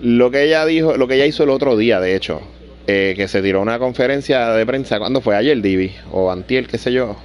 [0.00, 2.40] Lo que ella dijo, lo que ella hizo el otro día, de hecho,
[2.86, 5.36] eh, que se tiró una conferencia de prensa, ¿cuándo fue?
[5.36, 7.16] Ayer, Divi, o Antiel, qué sé yo.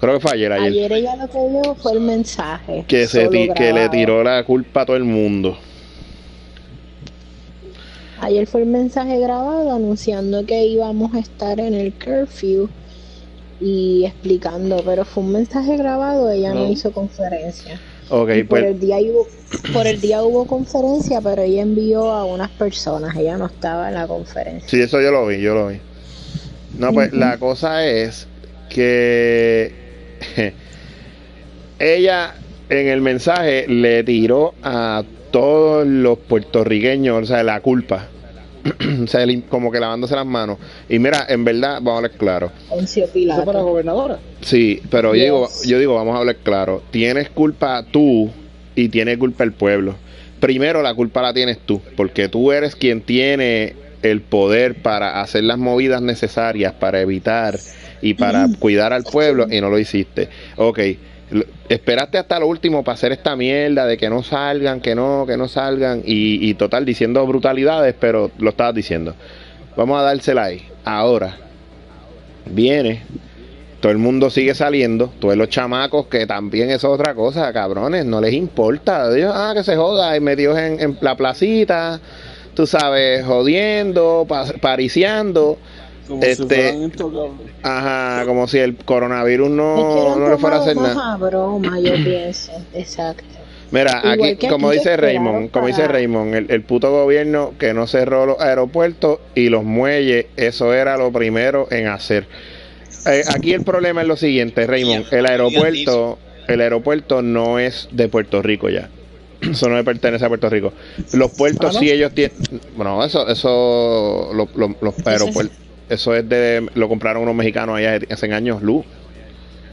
[0.00, 0.68] Creo que fue ayer, ayer.
[0.68, 2.84] Ayer ella lo que dio fue el mensaje.
[2.86, 5.56] que, se que le tiró la culpa a todo el mundo.
[8.20, 12.68] Ayer fue el mensaje grabado anunciando que íbamos a estar en el curfew
[13.60, 16.70] y explicando, pero fue un mensaje grabado, ella no, No.
[16.72, 17.78] hizo conferencia.
[18.08, 19.26] Por pues el día hubo,
[19.72, 23.94] por el día hubo conferencia, pero ella envió a unas personas, ella no estaba en
[23.94, 24.68] la conferencia.
[24.68, 25.80] Sí, eso yo lo vi, yo lo vi.
[26.78, 28.28] No, pues la cosa es
[28.68, 29.72] que
[31.78, 32.34] ella
[32.68, 38.08] en el mensaje le tiró a todos los puertorriqueños, o sea, la culpa.
[39.04, 40.58] o sea, como que lavándose las manos.
[40.88, 42.52] Y mira, en verdad, vamos a hablar claro.
[42.78, 44.18] Eso para gobernadora.
[44.40, 46.82] Sí, pero yo digo, yo digo, vamos a hablar claro.
[46.90, 48.30] Tienes culpa tú
[48.74, 49.94] y tiene culpa el pueblo.
[50.40, 55.44] Primero la culpa la tienes tú, porque tú eres quien tiene el poder para hacer
[55.44, 57.58] las movidas necesarias para evitar
[58.02, 60.28] y para cuidar al pueblo y no lo hiciste.
[60.56, 60.80] Ok,
[61.68, 65.36] esperaste hasta lo último para hacer esta mierda de que no salgan, que no, que
[65.36, 69.14] no salgan y, y total diciendo brutalidades, pero lo estabas diciendo.
[69.76, 70.62] Vamos a dársela ahí.
[70.84, 71.36] Ahora,
[72.46, 73.02] viene
[73.80, 78.20] todo el mundo sigue saliendo, todos los chamacos que también es otra cosa, cabrones, no
[78.20, 79.12] les importa.
[79.12, 82.00] Dios, ah, que se joda, y metidos en, en la placita,
[82.54, 85.58] tú sabes, jodiendo, pa- pariciando,
[86.08, 87.32] Como si Este- intocables.
[87.62, 91.16] ajá, como si el coronavirus Es que no, lo no le fuera a hacer nada.
[91.16, 92.52] broma, yo pienso.
[92.74, 93.24] Exacto.
[93.72, 97.74] Mira, Igual aquí, como aquí dice Raymond, como dice Raymond, el, el puto gobierno que
[97.74, 102.28] no cerró los aeropuertos y los muelles, eso era lo primero en hacer.
[103.06, 108.08] Eh, aquí el problema es lo siguiente, Raymond, el aeropuerto, el aeropuerto no es de
[108.08, 108.88] Puerto Rico ya.
[109.40, 110.72] Eso no le pertenece a Puerto Rico.
[111.12, 111.78] Los puertos Ah, ¿no?
[111.80, 112.36] sí ellos tienen...
[112.76, 115.56] Bueno, eso, eso, lo- lo- los aeropuertos,
[115.88, 116.68] eso es de...
[116.74, 118.84] Lo compraron unos mexicanos allá hace años, luz.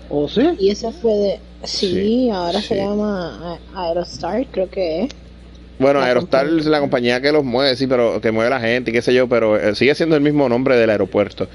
[0.09, 0.41] ¿O sí?
[0.59, 1.39] Y eso fue de.
[1.63, 2.67] Sí, Sí, ahora sí.
[2.69, 5.09] se llama Aerostar, creo que es.
[5.79, 6.61] Bueno, La Aerostar compañía.
[6.61, 9.13] es la compañía que los mueve, sí, pero que mueve la gente y qué sé
[9.13, 11.47] yo, pero eh, sigue siendo el mismo nombre del aeropuerto.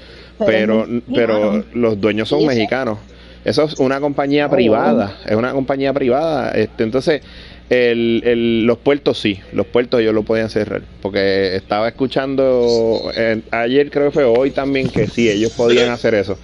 [0.45, 2.97] Pero, Pero los dueños son mexicanos.
[3.45, 6.51] Eso es una compañía Oh, privada, es una compañía privada.
[6.51, 7.21] Este, entonces,
[7.69, 10.81] el, el- los puertos sí, los puertos ellos lo podían cerrar.
[11.01, 16.13] Porque estaba escuchando eh, ayer, creo que fue hoy también, que sí, ellos podían hacer
[16.15, 16.37] eso.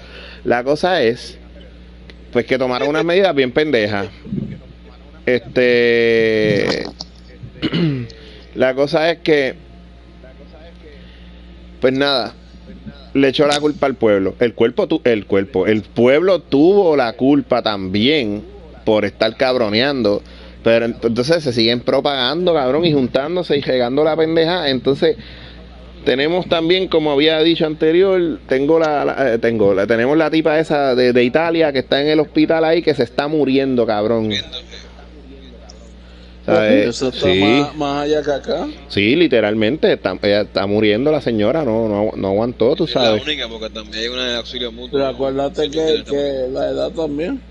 [0.43, 1.37] La cosa es,
[2.31, 4.07] pues que tomaron unas medidas bien pendejas.
[5.25, 6.83] Este.
[8.55, 9.55] la cosa es que.
[11.81, 12.33] Pues nada.
[13.13, 14.35] Le echó la culpa al pueblo.
[14.39, 18.43] El cuerpo, tu- el cuerpo, el pueblo tuvo la culpa también
[18.83, 20.21] por estar cabroneando.
[20.65, 24.67] Pero ent- entonces se siguen propagando, cabrón, y juntándose y regando la pendeja.
[24.69, 25.15] Entonces,
[26.03, 30.57] tenemos también, como había dicho anterior, tengo la, la- eh, tengo, la, tenemos la tipa
[30.59, 34.31] esa de, de Italia que está en el hospital ahí que se está muriendo, cabrón.
[36.45, 36.87] ¿Sabes?
[36.89, 37.39] Eso está Sí.
[37.39, 38.67] más, más allá que acá.
[38.87, 43.01] Sí, literalmente, está, ella está muriendo la señora, no, no, no aguantó, tú Es la
[43.05, 43.23] sabes.
[43.23, 44.91] única, porque también hay una de auxilio mutuo.
[44.93, 47.41] Pero acuérdate que, que la edad también.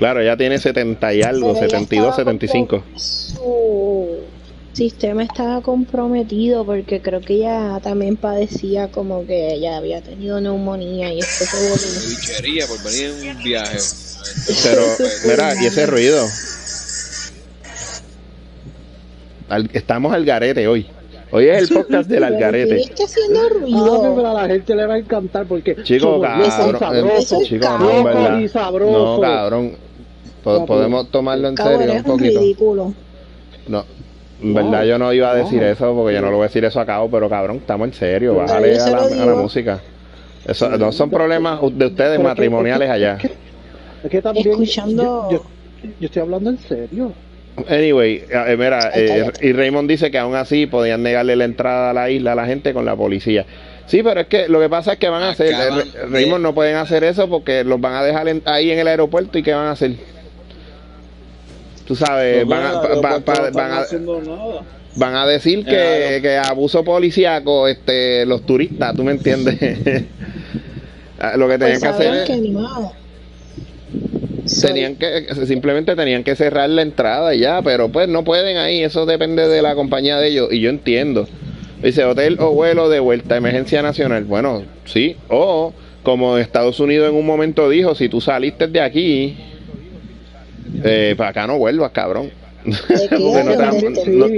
[0.00, 2.76] Claro, ella tiene 70 y algo, Pero ella 72, estaba 75.
[2.78, 4.06] compro- Su
[4.72, 11.12] sistema estaba comprometido porque creo que ella también padecía como que ella había tenido neumonía
[11.12, 12.66] y esto se volvió.
[12.66, 13.78] Por venir en un viaje.
[14.64, 14.82] Pero,
[15.28, 16.26] mira, y ese ruido.
[19.50, 20.86] Al- estamos al garete hoy.
[21.32, 22.80] Hoy es el podcast del Pero algarete.
[22.80, 24.26] está haciendo Ah, que ruido.
[24.26, 27.68] a la gente le va a encantar porque Chico, cabrón, eh, chico.
[27.68, 29.89] No, cabrón.
[30.42, 32.40] Po- Podemos tomarlo en Cabrón, serio un poquito.
[32.40, 32.94] ridículo.
[33.68, 33.84] No,
[34.42, 35.68] en verdad yo no iba a decir No.
[35.68, 37.94] eso porque yo no lo voy a decir eso a cabo, pero cabrón, estamos en
[37.94, 39.80] serio, Pero bájale a la, a la música.
[40.46, 43.12] Eso no son problemas de ustedes Pero matrimoniales es que- allá.
[43.16, 43.34] Es que,
[44.04, 45.36] es que también Escuchando- Yo,
[45.82, 47.12] yo- yo estoy hablando en serio.
[47.68, 51.92] Anyway, eh, mira, eh, y Raymond dice que aún así podían negarle la entrada a
[51.92, 53.44] la isla a la gente con la policía.
[53.86, 56.42] Sí, pero es que lo que pasa es que van a hacer, Acaban eh, Raymond
[56.42, 59.42] no pueden hacer eso porque los van a dejar en- ahí en el aeropuerto y
[59.42, 59.92] ¿qué van a hacer?
[61.90, 63.84] Tú sabes, van no van a,
[64.94, 69.58] van a decir que, que abuso policíaco este, los turistas, ¿tú me entiendes?
[71.18, 72.92] Ah, lo que tenían Pues que hacer que nada.
[74.62, 78.82] tenían que simplemente tenían que cerrar la entrada y ya pero pues no pueden ahí
[78.82, 81.28] eso depende de la compañía de ellos y yo entiendo
[81.82, 87.16] dice hotel o vuelo de vuelta emergencia nacional bueno sí o como Estados Unidos en
[87.16, 89.36] un momento dijo si tú saliste de aquí
[90.84, 92.30] eh, para acá no vuelvas cabrón
[92.64, 94.28] que no te vamos, no-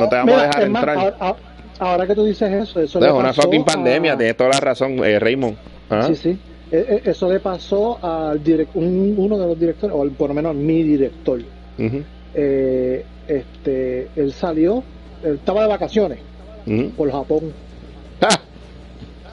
[0.00, 1.38] no te vamos a dejar más, entrar ahora, ahora-
[1.78, 4.36] ahora que tú dices eso, eso No, le es una pasó fucking a- pandemia tienes
[4.36, 5.56] toda la razón eh, Raymond
[5.90, 6.04] ¿Ah?
[6.08, 6.38] Sí, sí.
[6.72, 10.34] Eh, eh, Eso le pasó al direc- un- uno de los directores, o por lo
[10.34, 11.40] menos mi director.
[11.78, 12.02] Ujú,
[12.32, 14.84] Eh, este, él salió,
[15.24, 16.18] él estaba de vacaciones
[16.66, 16.90] ujú.
[16.90, 17.52] por Japón.
[18.20, 18.38] ¡Ah!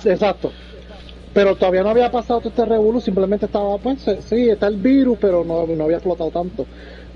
[0.03, 0.51] Exacto.
[1.33, 5.17] Pero todavía no había pasado todo este revuelo, simplemente estaba, pues, sí, está el virus,
[5.19, 6.65] pero no, no había explotado tanto.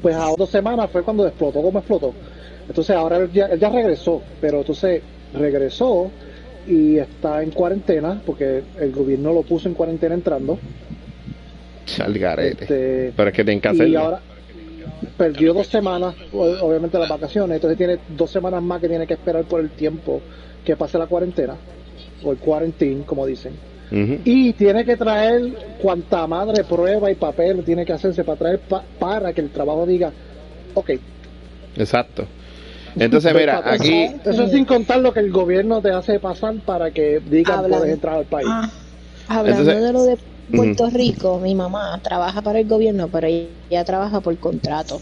[0.01, 2.13] Pues a dos semanas fue cuando explotó como explotó.
[2.67, 5.01] Entonces ahora él ya, él ya regresó, pero entonces
[5.33, 6.11] regresó
[6.67, 10.59] y está en cuarentena, porque el gobierno lo puso en cuarentena entrando.
[11.99, 14.21] al garete Este, pero es que tienen que y hacerlo ahora
[15.17, 19.43] perdió dos semanas, obviamente las vacaciones, entonces tiene dos semanas más que tiene que esperar
[19.45, 20.21] por el tiempo
[20.65, 21.55] que pase la cuarentena,
[22.23, 23.53] o el quarantine, como dicen.
[23.91, 28.83] Y tiene que traer cuanta madre prueba y papel tiene que hacerse para traer pa-
[28.99, 30.11] para que el trabajo diga,
[30.73, 30.91] ok.
[31.75, 32.25] exacto
[32.95, 36.91] entonces mira aquí Eso es sin contar lo que el gobierno te hace pasar para
[36.91, 38.47] que digan puedes entrar al país.
[38.49, 38.69] Ah,
[39.29, 40.17] hablando Entonces- de lo de
[40.53, 44.99] Puerto Rico, mi mamá trabaja para el gobierno, pero ella trabaja por contrato.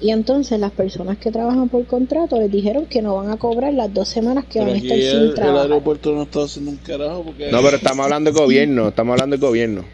[0.00, 3.74] Y entonces las personas que trabajan por contrato les dijeron que no van a cobrar
[3.74, 5.62] las dos semanas que Pero van a estar el, sin el trabajar.
[5.62, 7.50] aeropuerto no está haciendo un carajo porque...
[7.50, 9.84] No, pero estamos hablando de gobierno, estamos hablando de gobierno.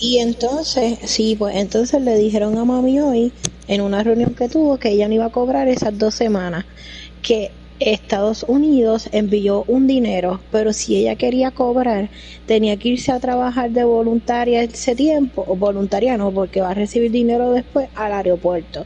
[0.00, 3.32] Y entonces, sí, pues entonces le dijeron a mami hoy,
[3.68, 6.64] en una reunión que tuvo, que ella no iba a cobrar esas dos semanas,
[7.22, 12.10] que Estados Unidos envió un dinero, pero si ella quería cobrar,
[12.46, 16.74] tenía que irse a trabajar de voluntaria ese tiempo, o voluntaria no, porque va a
[16.74, 18.84] recibir dinero después al aeropuerto.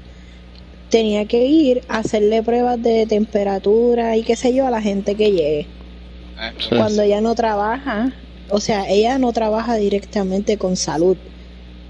[0.89, 5.17] Tenía que ir a hacerle pruebas de temperatura y qué sé yo a la gente
[5.17, 5.69] que llegue
[6.37, 8.15] Ah, cuando ella no trabaja,
[8.51, 11.17] o sea, ella no trabaja directamente con salud.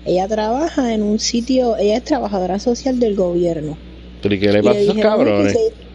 [0.05, 3.79] Ella trabaja en un sitio, ella es trabajadora social del gobierno.
[4.21, 5.53] ¿Pero y qué le pasa a esos dijeron, "Oye, cabrones?
[5.53, 5.87] que si-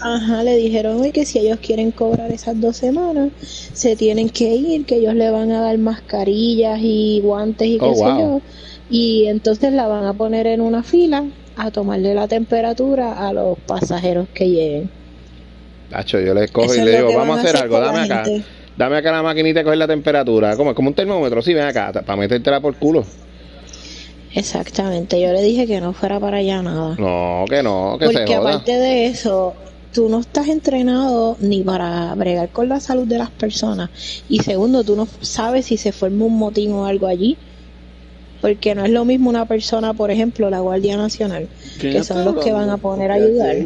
[0.00, 3.32] Ajá, le dijeron hoy que si ellos quieren cobrar esas dos semanas,
[3.74, 7.86] se tienen que ir, que ellos le van a dar mascarillas y guantes y qué
[7.86, 8.18] Oh, sé wow.
[8.18, 8.42] yo.
[8.88, 13.58] Y entonces la van a poner en una fila a tomarle la temperatura a los
[13.60, 14.90] pasajeros que lleguen.
[15.90, 18.24] Tacho, yo le cojo Eso y le digo, vamos a hacer hacer algo, dame acá.
[18.24, 18.44] gente.
[18.76, 20.56] Dame acá la maquinita y coger la temperatura.
[20.56, 23.04] Como, como un termómetro, sí, ven acá, para metértela por culo.
[24.34, 26.96] Exactamente, yo le dije que no fuera para allá nada.
[26.98, 28.50] No, que no, que se Porque joda.
[28.50, 29.54] aparte de eso,
[29.92, 33.90] tú no estás entrenado ni para bregar con la salud de las personas.
[34.28, 37.38] Y segundo, tú no sabes si se forma un motín o algo allí.
[38.44, 41.48] Porque no es lo mismo una persona, por ejemplo, la Guardia Nacional,
[41.80, 43.56] ¿Quién que son los que van a poner a ayudar,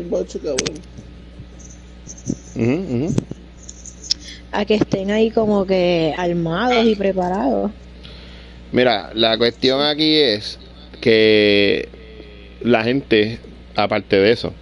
[4.53, 7.73] a que estén ahí como que armados y preparados.
[8.71, 10.61] Mira, la cuestión aquí es
[11.01, 11.89] que
[12.61, 13.41] la gente,
[13.75, 14.53] aparte de eso,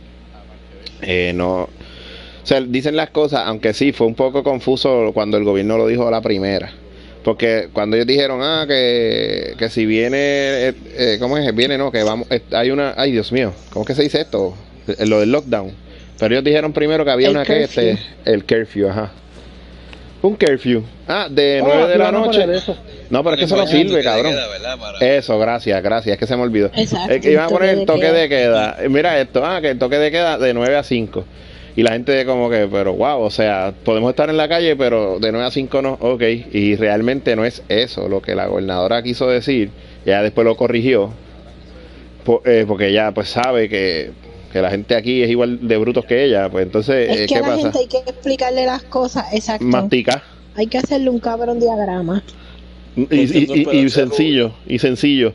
[1.03, 1.65] eh, no.
[1.65, 1.69] O
[2.43, 6.09] sea, dicen las cosas, aunque sí, fue un poco confuso cuando el gobierno lo dijo
[6.09, 6.73] a la primera.
[7.27, 10.17] Porque cuando ellos dijeron, ah, que, que si viene,
[10.69, 11.53] eh, eh, ¿cómo es?
[11.57, 14.21] Viene, no, que vamos, eh, hay una, ay Dios mío, ¿cómo es que se dice
[14.21, 14.55] esto?
[14.87, 15.73] Eh, Lo del lockdown.
[16.21, 19.11] Pero ellos dijeron primero que había El una que, este, el curfew, ajá.
[20.23, 20.85] Un curfew.
[21.09, 22.45] Ah, de Oh, 9 de la noche.
[22.55, 22.77] eso.
[23.11, 24.35] No, pero es que eso no sirve, queda, cabrón.
[25.01, 26.71] Eso, gracias, gracias, es que se me olvidó.
[26.77, 28.21] Exacto, Es que iban a poner toque el de toque queda.
[28.21, 28.77] de queda.
[28.85, 31.25] Eh, Mira esto, ah, que el toque de queda de 9 a 5.
[31.77, 35.19] Y la gente como que, pero wow, o sea, podemos estar en la calle, pero
[35.19, 36.23] de 9 a 5 no, ok.
[36.53, 39.71] Y realmente no es eso lo que la gobernadora quiso decir.
[40.07, 41.11] Ya después lo corrigió.
[42.45, 44.11] eh, porque ella pues sabe que,
[44.53, 46.49] que la gente aquí es igual de brutos que ella.
[46.49, 47.61] Pues entonces, Es eh, que ¿qué a la pasa?
[47.63, 49.65] gente hay que explicarle las cosas, exacto.
[49.67, 50.23] Mastica.
[50.55, 52.23] Hay que hacerle un cabrón diagrama.
[52.97, 55.35] Y, sencillo, y sencillo.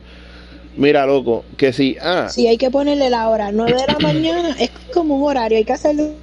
[0.75, 4.55] Mira, loco, que si, ah, Si hay que ponerle la hora 9 de la mañana,
[4.59, 6.13] es como un horario, hay que hacerle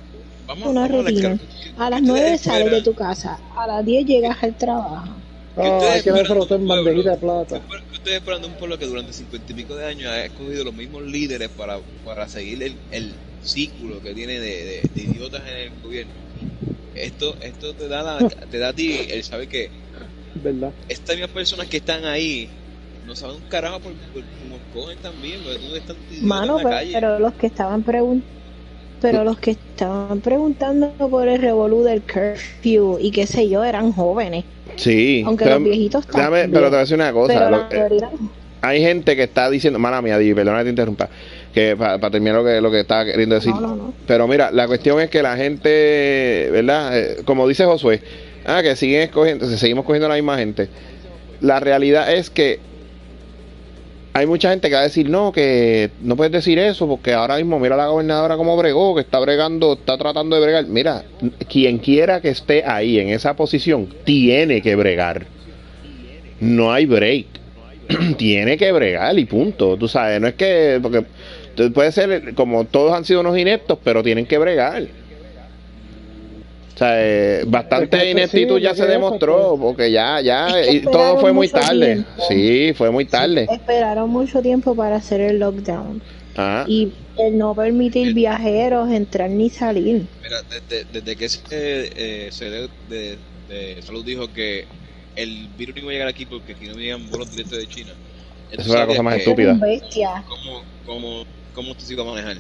[0.49, 1.11] Vamos, una vamos a la rutina.
[1.11, 1.39] escala.
[1.77, 2.83] A las ¿Qué 9 ustedes sales de esperan?
[2.83, 5.17] tu casa, a las 10 llegas al trabajo.
[5.57, 7.63] Ah, hay que esperan todo en bandejita de plata.
[7.89, 10.65] ¿Qué ustedes esperan de un pueblo que durante cincuenta y pico de años ha escogido
[10.65, 15.43] los mismos líderes para, para seguir el, el círculo que tiene de, de- de idiotas
[15.49, 16.15] en el gobierno?
[16.95, 19.73] Esto, esto te da la- te da a ti el saber que
[20.35, 20.75] ¿Verdad?
[20.89, 22.51] estas mismas personas que están ahí
[23.03, 26.65] no saben un carajo por, por cómo cogen también, porque tú estás Mano, en la
[26.65, 26.93] pero, calle.
[26.93, 28.38] pero los que estaban preguntando
[29.01, 33.93] pero los que estaban preguntando por el revolú del curfew y qué sé yo eran
[33.93, 34.45] jóvenes
[34.77, 35.23] sí.
[35.27, 37.33] aunque pero- los viejitos déjame, pero te voy a decir una cosa.
[37.35, 38.11] pero lo- la mayoría
[38.61, 41.09] hay gente que está diciendo, mala mía, Di, perdona que te interrumpa,
[41.55, 43.55] que para terminar lo que, lo que estaba queriendo decir.
[43.55, 43.95] no, no, no.
[44.05, 46.99] Pero mira, la cuestión es que la gente, ¿verdad?
[46.99, 48.03] Eh, como dice Josué,
[48.45, 50.69] ah, que siguen escogiendo, seguimos cogiendo la misma gente.
[51.41, 52.59] La realidad es que
[54.19, 57.37] hay mucha gente que va a decir, no, que no puedes decir eso, porque ahora
[57.37, 60.67] mismo mira la gobernadora como bregó, que está bregando, está tratando de bregar.
[60.67, 61.05] Mira,
[61.49, 65.27] quien quiera que esté ahí en esa posición, tiene que bregar.
[66.41, 67.27] No hay break.
[68.19, 69.77] tiene que bregar y punto.
[69.77, 71.05] Tú sabes, no es que, porque
[71.71, 74.87] puede ser como todos han sido unos ineptos, pero tienen que bregar.
[76.79, 80.69] O sea, eh, bastante Es ineptitud sí, ya es se demostró, porque ya, ya, Es
[80.69, 81.95] que y todo fue muy tarde.
[81.95, 82.11] tiempo.
[82.29, 83.49] Sí, fue muy tarde.
[83.51, 86.01] esperaron mucho tiempo para hacer el lockdown
[86.37, 92.29] Ah, y el no permitir viajeros entrar ni salir Mira, desde, desde que ese eh,
[92.31, 94.65] CD de, de salud dijo que
[95.17, 97.93] el virus no iba a llegar aquí porque aquí no venían vuelos directos de China.
[98.53, 99.55] Esa fue la cosa más estúpida.
[99.55, 102.37] Un bestia ¿Cómo, cómo, cómo esto se iba a manejar?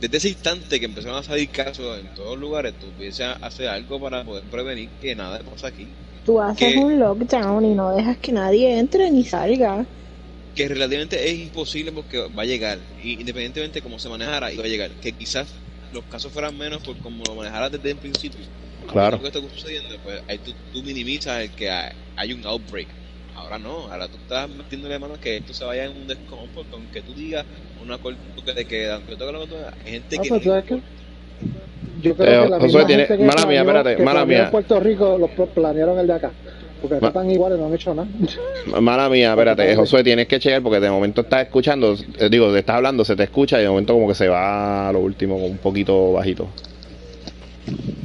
[0.00, 3.68] Desde ese instante que empezaron a salir casos en todos lugares, tú empiezas a hacer
[3.68, 5.88] algo para poder prevenir que nada pasa aquí.
[6.24, 9.86] tú haces que- un lockdown y no dejas que nadie entre ni salga
[10.54, 12.78] Que relativamente es imposible porque va a llegar.
[13.02, 14.90] Y independientemente de cómo se manejara, iba a llegar.
[15.02, 15.48] Que quizás
[15.92, 18.44] los casos fueran menos por cómo lo manejaras desde el principio.
[18.90, 19.18] claro.
[19.18, 22.88] Lo que está sucediendo, pues ahí tú, tú minimizas el que hay, hay un outbreak.
[23.36, 27.02] Ahora no, ahora tú estás metiéndole mano que esto se vaya en un desconfort, aunque
[27.02, 27.44] tú digas
[27.82, 30.82] una corte que te queda, aunque lo que tú hagas, hay gente Ah, que pues.
[32.02, 34.02] Yo creo Eh, que la Josué, misma tiene- gente que mala mía, planeó- espérate, que
[34.02, 34.44] mala mía.
[34.44, 36.32] en Puerto Rico los planearon el de acá.
[36.80, 38.08] Porque Ma- están iguales, no han hecho nada.
[38.80, 42.52] Mala mía, espérate, eh, Josué, tienes que checar porque de momento estás escuchando, eh, digo,
[42.52, 45.00] te estás hablando, se te escucha y de momento como que se va a lo
[45.00, 46.48] último un poquito bajito.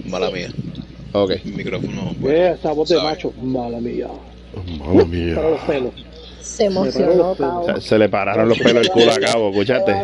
[0.05, 0.49] Mala mía,
[1.13, 1.32] Ok.
[1.45, 2.15] mi micrófono.
[2.27, 4.07] Eh, esa voz de macho, mala mía.
[4.79, 5.35] Mala mía.
[5.35, 5.93] Para los pelos.
[6.41, 7.75] se emocionó Cabo.
[7.75, 9.95] Se, se le pararon los pelos del culo a cabo, escuchaste.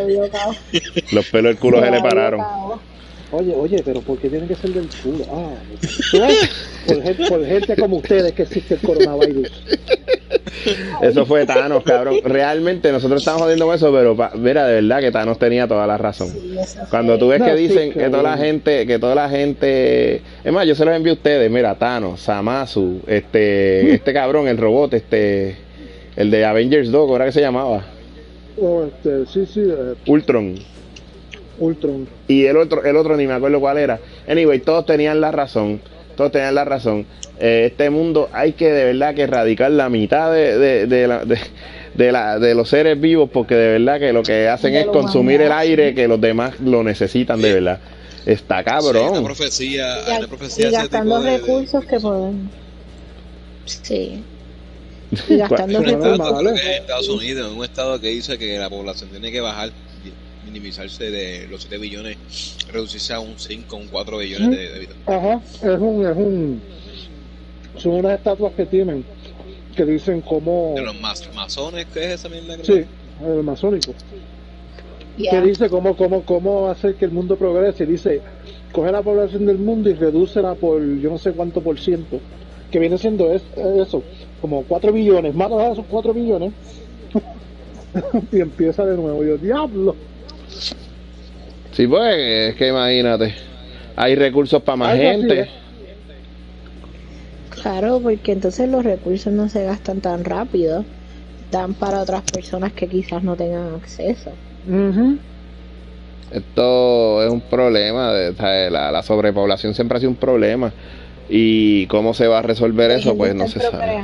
[1.12, 2.42] Los pelos del culo se le pararon.
[3.32, 5.26] Oye, oye, pero ¿por qué tiene que ser del culo?
[5.30, 5.54] Ah,
[6.86, 9.52] gente, por gente como ustedes que existe el coronavirus.
[11.02, 12.18] Eso fue Thanos, cabrón.
[12.24, 15.88] Realmente nosotros estamos jodiendo con eso, pero pa- mira, de verdad que Thanos tenía toda
[15.88, 16.30] la razón.
[16.30, 16.56] Sí,
[16.90, 20.22] Cuando tú ves No, que dicen que- que toda la gente, que toda la gente,
[20.44, 24.58] es más, yo se los envío a ustedes, mira, Thanos, Samasu, este, este cabrón, el
[24.58, 25.56] robot, este,
[26.16, 27.86] el de Avengers 2, ¿cómo era que se llamaba?
[28.60, 30.56] Oh, este, sí, sí, eh, Ultron.
[31.60, 32.08] Ultron.
[32.28, 34.00] Y el otro, el otro ni me acuerdo cuál era.
[34.28, 35.80] Anyway, todos tenían la razón.
[36.16, 37.06] Todos tenían la razón.
[37.40, 41.24] Eh, este mundo hay que de verdad que erradicar la mitad de, de, de la-
[41.26, 41.38] de-
[41.94, 44.86] de la- de los seres vivos porque de verdad que lo que hacen De es
[44.88, 47.80] consumir el aire que los demás lo necesitan de verdad.
[48.26, 49.24] Está Sí, hay una cabrón.
[49.24, 52.50] profecía, Y, hay una profecía y tipo gastando de- de- recursos que pueden.
[53.66, 54.24] Sí.
[55.30, 56.62] Y gastando un Bueno, recursos.
[56.62, 59.70] en Estados Unidos, un estado que dice que la población tiene que bajar,
[60.46, 62.18] minimizarse de los 7 billones,
[62.72, 65.08] reducirse a un 5, un 4 billones de, de habitantes.
[65.08, 66.62] Ajá, es un, es un,
[67.78, 69.06] son unas estatuas que tienen
[69.76, 72.58] que dicen cómo, De los mas- masones, ¿qué es esa mierda?
[72.64, 72.86] sí,
[73.24, 73.94] el masónico,
[75.18, 75.32] Ya.
[75.32, 78.22] que dice cómo, cómo, cómo hacer que el mundo progrese, dice,
[78.72, 82.20] coge la población del mundo y redúcela por yo no sé cuánto por ciento,
[82.72, 83.44] que viene siendo es,
[83.80, 84.04] eso,
[84.42, 86.54] como 4 billones, mata a esos 4 billones
[88.32, 89.96] y empieza de nuevo, yo, diablo,
[91.72, 93.36] Sí, pues es que imagínate.
[93.96, 95.48] Hay recursos para más gente.
[97.62, 100.86] Claro, porque entonces los recursos no se gastan tan rápido.
[101.52, 104.32] Dan para otras personas que quizás no tengan acceso.
[106.32, 110.74] Esto es un problema, de, la, la sobrepoblación siempre ha sido un problema.
[111.30, 113.98] Y cómo se va a resolver eso, pues no se sabe.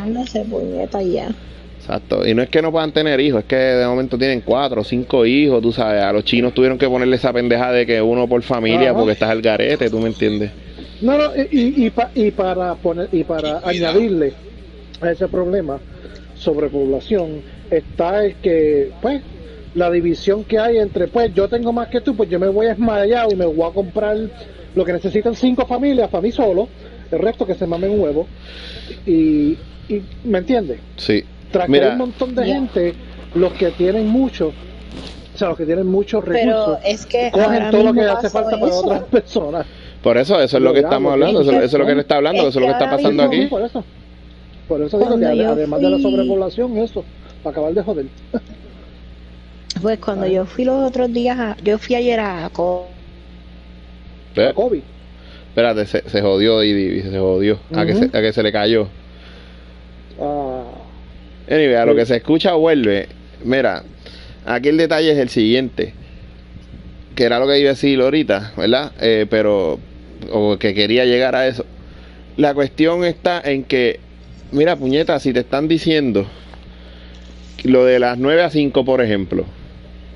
[0.50, 1.30] puñeta, ya.
[1.80, 2.26] Exacto.
[2.26, 4.84] Y no es que no puedan tener hijos, es que de momento tienen cuatro o
[4.84, 6.02] cinco hijos, tú sabes.
[6.02, 8.98] A los chinos tuvieron que ponerle esa pendeja de que uno por familia Ajá.
[8.98, 10.52] porque estás al garete, tú me entiendes.
[11.04, 14.34] No, no, y, y, pa- y para poner y para Y añadirle
[15.02, 15.80] a ese problema
[16.36, 19.22] sobrepoblación está el que pues
[19.76, 22.68] la división que hay entre pues yo tengo más que tú, pues yo me voy
[22.68, 24.18] a esmayar y me voy a comprar
[24.76, 26.70] lo que necesitan cinco familias para mí solo,
[27.12, 28.28] el resto que se mamen un huevo
[29.06, 29.58] y,
[29.90, 30.80] y ¿me entiendes?
[30.98, 31.24] Sí.
[31.52, 32.96] Tras que hay Mira, un montón de gente,
[33.36, 34.54] los que tienen mucho,
[35.34, 38.30] o sea, los que tienen muchos Pero recursos, es que cogen todo lo que hace
[38.30, 39.66] falta para otras personas.
[40.04, 42.18] Por eso, eso es lo que estamos hablando, eso, eso es lo que él está
[42.18, 43.46] hablando, Es eso es lo que está pasando aquí.
[43.48, 43.84] Por eso,
[44.68, 47.04] por eso digo que además de la sobrepoblación, eso,
[47.42, 48.06] para acabar de joder.
[49.82, 52.88] Pues cuando yo fui los otros días, a- yo fui ayer a Co-
[54.36, 54.82] Ve, La COVID.
[55.50, 57.60] Espérate, se, se jodió Didi, se jodió.
[57.76, 58.88] a, que se, a que se le cayó.
[60.20, 60.64] Ah,
[61.48, 63.08] Anyway, a lo que se escucha vuelve.
[63.44, 63.84] Mira,
[64.46, 65.94] aquí el detalle es el siguiente.
[67.16, 68.92] Que era lo que iba a decir ahorita, ¿verdad?
[69.00, 69.78] Eh, pero,
[70.32, 71.66] o que quería llegar a eso.
[72.38, 74.00] La cuestión está en que,
[74.52, 76.26] mira, puñeta, si te están diciendo
[77.64, 79.46] lo de las 9 a 5, por ejemplo,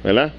[0.03, 0.33] ¿verdad?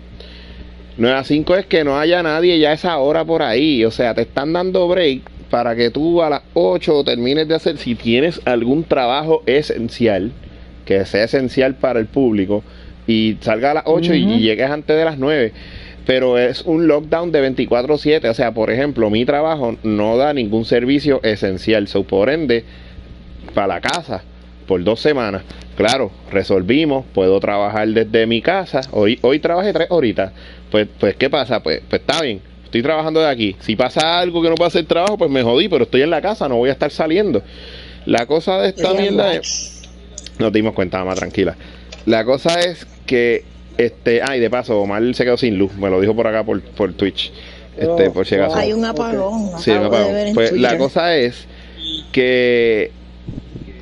[0.97, 3.85] 9 a 5 es que no haya nadie ya a esa hora por ahí.
[3.85, 7.79] O sea, te están dando break para que tú a las 8 termines de hacer,
[7.79, 10.33] si tienes algún trabajo esencial,
[10.85, 12.62] que sea esencial para el público,
[13.07, 15.53] y salga a las 8 y- llegues antes de las 9.
[16.09, 18.31] Pero es un lockdown de 24/7.
[18.31, 21.87] O sea, por ejemplo, mi trabajo no da ningún servicio esencial.
[21.87, 22.65] So, por ende,
[23.53, 24.23] para la casa
[24.67, 25.43] por dos semanas.
[25.77, 28.81] Claro, resolvimos, puedo trabajar desde mi casa.
[28.91, 30.33] Hoy, hoy trabajé tres horitas.
[30.71, 31.63] Pues, pues, ¿qué pasa?
[31.63, 32.41] Pues, pues está bien.
[32.65, 33.55] Estoy trabajando de aquí.
[33.61, 36.23] Si pasa algo que no puedo hacer trabajo, pues me jodí, pero estoy en la
[36.23, 37.43] casa, no voy a estar saliendo.
[38.07, 39.83] La cosa de esta mierda es.
[40.39, 41.55] Nos dimos cuenta, más tranquila.
[42.07, 43.45] La cosa es que,
[43.79, 45.72] este, ay, de paso, Omar se quedó sin luz.
[45.74, 47.33] Me lo dijo por acá por, por Twitch.
[47.76, 48.57] Este, Oh, por si acaso.
[48.57, 49.53] Hay un apagón.
[49.61, 51.47] Sí, ver en Pues la cosa es
[52.11, 52.91] que,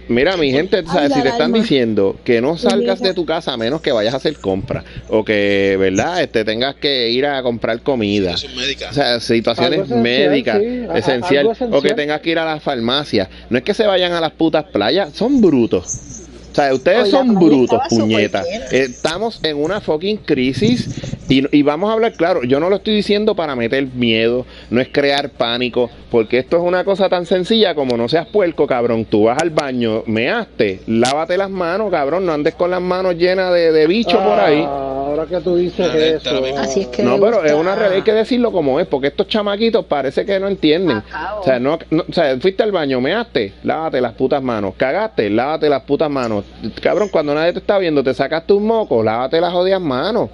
[0.09, 1.15] mira, mi gente, ¿sabes?
[1.15, 4.19] Si te están diciendo que no salgas de tu casa a menos que vayas a
[4.19, 6.23] hacer compras o que, ¿verdad?
[6.23, 8.35] Este, tengas que ir a comprar comida.
[8.35, 13.31] O sea, situaciones esencial, médicas, sí, esencial, o que tengas que ir a la farmacia.
[13.49, 16.26] No es que se vayan a las putas playas, son brutos.
[16.57, 18.47] O sea, ustedes son brutos, puñetas.
[18.73, 20.89] Estamos en una fucking crisis
[21.29, 22.45] y, y vamos a hablar claro.
[22.45, 26.63] Yo no lo estoy diciendo para meter miedo, no es crear pánico, porque esto es
[26.63, 29.05] una cosa tan sencilla como no seas puerco, cabrón.
[29.05, 32.25] Tú vas al baño, measte, lávate las manos, cabrón.
[32.25, 34.65] No andes con las manos llenas de, de bicho por ahí.
[34.67, 36.45] Ah, Ahora que tú dices neta, eso.
[36.59, 39.29] Así es que No, pero es una realidad, hay que decirlo como es, porque estos
[39.29, 40.97] chamaquitos parece que no entienden.
[40.99, 41.41] Acabo.
[41.41, 45.31] O sea, no, no- o sea, fuiste al baño, measte, lávate las putas manos, cagaste,
[45.31, 46.45] lávate las putas manos.
[46.81, 50.31] Cabrón, cuando nadie te está viendo, te sacaste un moco, lávate las jodidas manos.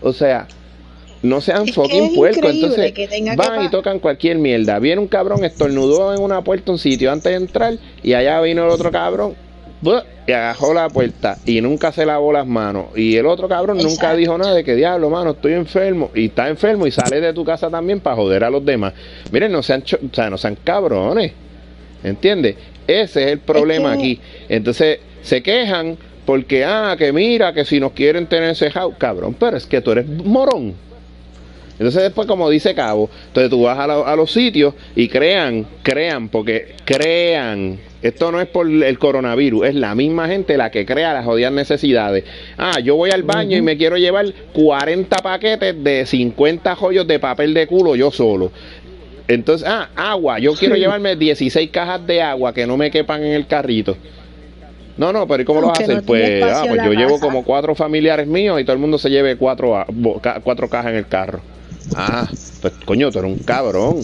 [0.00, 0.46] O sea,
[1.22, 2.50] no sean Es fucking puercos.
[2.50, 2.92] Entonces,
[3.36, 4.78] van y tocan cualquier mierda.
[4.78, 8.64] Viene un cabrón, estornudó en una puerta, un sitio antes de entrar, y allá vino
[8.64, 9.34] el otro cabrón
[10.26, 12.86] y agajó la puerta y nunca se lavó las manos.
[12.96, 16.10] Y el otro cabrón nunca dijo nada de que diablo, mano, estoy enfermo.
[16.14, 18.94] Y está enfermo y sale de tu casa también para joder a los demás.
[19.30, 21.32] Miren, no sean, o sea, no sean cabrones.
[22.02, 22.56] ¿Entiendes?
[22.86, 24.20] Ese es el problema que- aquí.
[24.48, 29.56] Entonces se quejan porque, ah, que mira, que si nos quieren tener cejado, cabrón, pero
[29.56, 30.74] es que tú eres morón.
[31.78, 35.66] Entonces después, como dice Cabo, entonces tú vas a, la- a los sitios y crean,
[35.82, 37.78] crean, porque crean.
[38.02, 41.52] Esto no es por el coronavirus, es la misma gente la que crea las jodidas
[41.52, 42.24] necesidades.
[42.56, 47.18] Ah, yo voy al baño y me quiero llevar 40 paquetes de 50 joyos de
[47.18, 48.52] papel de culo yo solo.
[49.28, 53.32] Entonces, ah, agua, yo quiero llevarme 16 cajas de agua que no me quepan en
[53.32, 53.96] el carrito.
[54.96, 57.74] No, no, pero ¿y cómo lo no tiene pues, ah, pues yo llevo como cuatro
[57.74, 60.96] familiares míos y todo el mundo se lleve cuatro, a- bo- ca- cuatro cajas en
[60.96, 61.40] el carro.
[61.94, 62.26] Ah,
[62.62, 63.96] pues coño, tú eres un cabrón.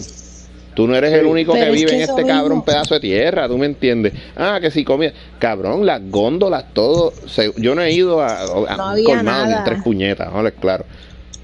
[0.75, 2.99] Tú no eres el único Pero que vive que en este mismo- cabrón pedazo de
[2.99, 4.13] tierra, ¿tú me entiendes?
[4.35, 5.13] Ah, que si comía.
[5.37, 7.13] Cabrón, las góndolas, todo.
[7.27, 10.49] se- yo no he ido a, a No un había colmado ni tres puñetas, no
[10.51, 10.85] claro.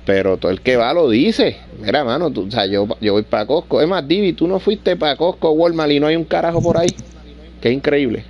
[0.05, 1.57] Pero todo el que va lo dice.
[1.79, 3.79] Mira, mano, tú, o sea, yo, yo voy para Costco.
[3.81, 6.77] Es más, Divi, tú no fuiste para Costco, Walmart y no hay un carajo por
[6.79, 6.89] ahí.
[7.61, 8.23] Qué increíble.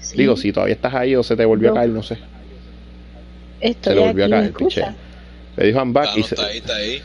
[0.00, 1.74] Sí, Digo, si todavía estás ahí o se te volvió No.
[1.74, 2.18] a caer, no sé.
[3.60, 4.84] estoy se le volvió a caer, piche.
[5.56, 7.02] Le dijo I'm back Ah, y no, se- está ahí, está ahí.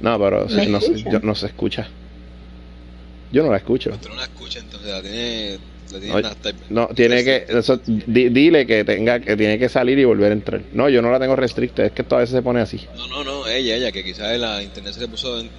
[0.00, 1.10] No, pero ¿Me no, se- escucha?
[1.10, 1.88] yo- no se escucha.
[3.32, 3.90] Yo no la escucho.
[4.02, 5.58] Pero no la escucha, entonces la tiene.
[5.92, 6.58] La tiene.
[6.70, 10.34] No, tiene que, eso, di- dile que tenga, que tiene que salir y volver a
[10.34, 10.62] entrar.
[10.72, 12.80] No, yo no la tengo restricta, es que esto a veces se pone así.
[12.96, 15.50] No, no, no, ella, ella, que quizás la internet se le puso en.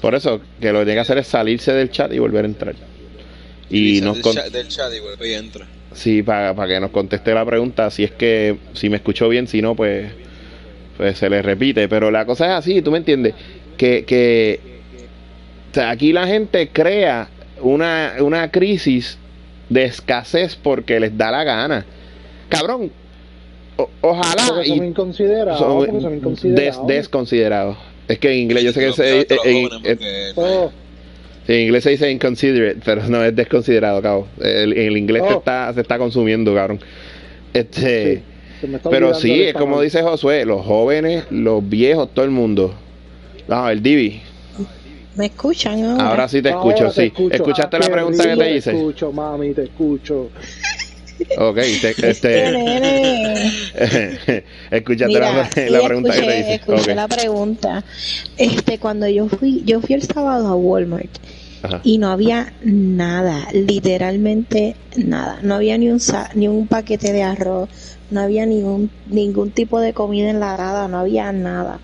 [0.00, 2.48] Por eso, que lo que tiene que hacer es salirse del chat y volver a
[2.48, 2.74] entrar.
[3.68, 5.66] Y nos del, con- chat, del chat y vuelve y entra.
[5.96, 9.60] Sí, para que nos conteste la pregunta, si es que, si me escuchó bien, si
[9.62, 10.10] no, pues,
[10.96, 11.88] pues se le repite.
[11.88, 13.34] Pero la cosa es así, tú me entiendes,
[13.76, 14.60] que, que
[15.70, 17.28] o sea, aquí la gente crea
[17.60, 19.18] una, una crisis
[19.68, 21.84] de escasez porque les da la gana.
[22.48, 22.90] Cabrón,
[23.76, 26.86] o- ojalá Porque son y inconsiderados, son porque son des- inconsiderados.
[26.86, 27.76] desconsiderados.
[28.08, 30.70] Es que en inglés yo sé que Oh,
[31.46, 34.26] sí, en inglés se dice inconsiderate, pero no es desconsiderado, cabrón.
[34.40, 35.38] El, el inglés se Oh.
[35.38, 36.80] está, se está consumiendo, cabrón.
[37.52, 38.22] Este, sí,
[38.60, 42.30] se me está pero sí, es como dice Josué, los jóvenes, los viejos, todo el
[42.30, 42.74] mundo.
[43.48, 44.20] No, el Divi,
[45.14, 46.08] ¿Me escuchan ahora?
[46.10, 47.06] ahora sí te Ahora escucho, te sí.
[47.06, 47.34] escucho.
[47.34, 48.70] ¿Escuchaste Ah, la pregunta que te hice?
[48.72, 50.28] escucho, mami, te escucho.
[51.38, 52.50] Ok, te- Este
[54.70, 56.54] escuchaste Mira, la, sí, la pregunta escuché, que te hice.
[56.56, 56.96] escuché Ok.
[56.96, 57.84] la pregunta.
[58.36, 61.08] Este, cuando yo fui, yo fui el sábado a Walmart
[61.66, 61.80] Ajá.
[61.84, 65.38] y no había nada, literalmente nada.
[65.42, 67.68] No había ni un sa- ni un paquete de arroz,
[68.10, 71.78] no había ningún ningún tipo de comida enlatada, no había nada.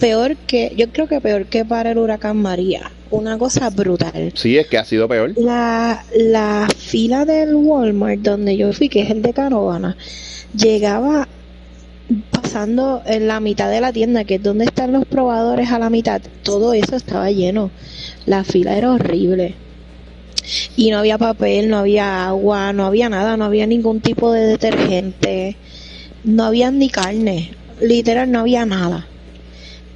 [0.00, 2.90] Peor que, yo creo que peor que para el huracán María.
[3.10, 4.32] Una cosa brutal.
[4.34, 5.32] Sí, es que ha sido peor.
[5.36, 9.96] La, la fila del Walmart donde yo fui, que es el de Carovana,
[10.54, 11.26] llegaba
[12.30, 15.90] pasando en la mitad de la tienda, que es donde están los probadores a la
[15.90, 16.20] mitad.
[16.42, 17.70] Todo eso estaba lleno.
[18.26, 19.54] La fila era horrible.
[20.76, 24.46] Y no había papel, no había agua, no había nada, no había ningún tipo de
[24.46, 25.56] detergente,
[26.24, 27.50] no había ni carne,
[27.82, 29.06] literal no había nada.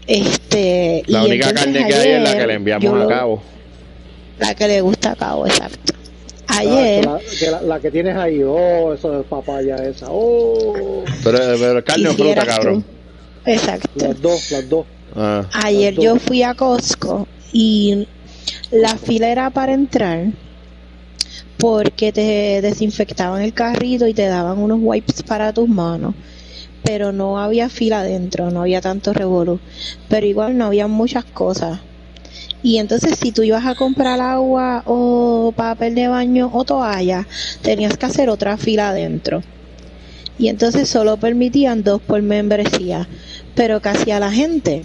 [0.06, 3.42] Este, La y única carne que hay es la que le enviamos yo a cabo.
[4.38, 5.94] la que le gusta a cabo, exacto.
[6.54, 11.02] Ah, Ayer, la, que la, la que tienes ahí, oh, eso es papaya esa, oh.
[11.24, 12.82] Pero, pero carne o fruta, cabrón.
[12.82, 13.50] tú.
[13.50, 13.88] Exacto.
[13.96, 14.86] Las dos, las dos.
[15.16, 16.22] Ah, Ayer Las yo dos.
[16.22, 18.06] fui a Costco y
[18.70, 20.26] la fila era para entrar
[21.58, 26.14] porque te desinfectaban el carrito y te daban unos wipes para tus manos.
[26.82, 29.60] Pero no había fila adentro, no había tanto revolú.
[30.08, 31.78] Pero igual no había muchas cosas.
[32.62, 37.26] Y entonces si tú ibas a comprar agua o papel de baño o toalla,
[37.60, 39.42] tenías que hacer otra fila adentro.
[40.38, 43.08] Y entonces solo permitían dos por membresía.
[43.54, 44.84] Pero casi a la gente,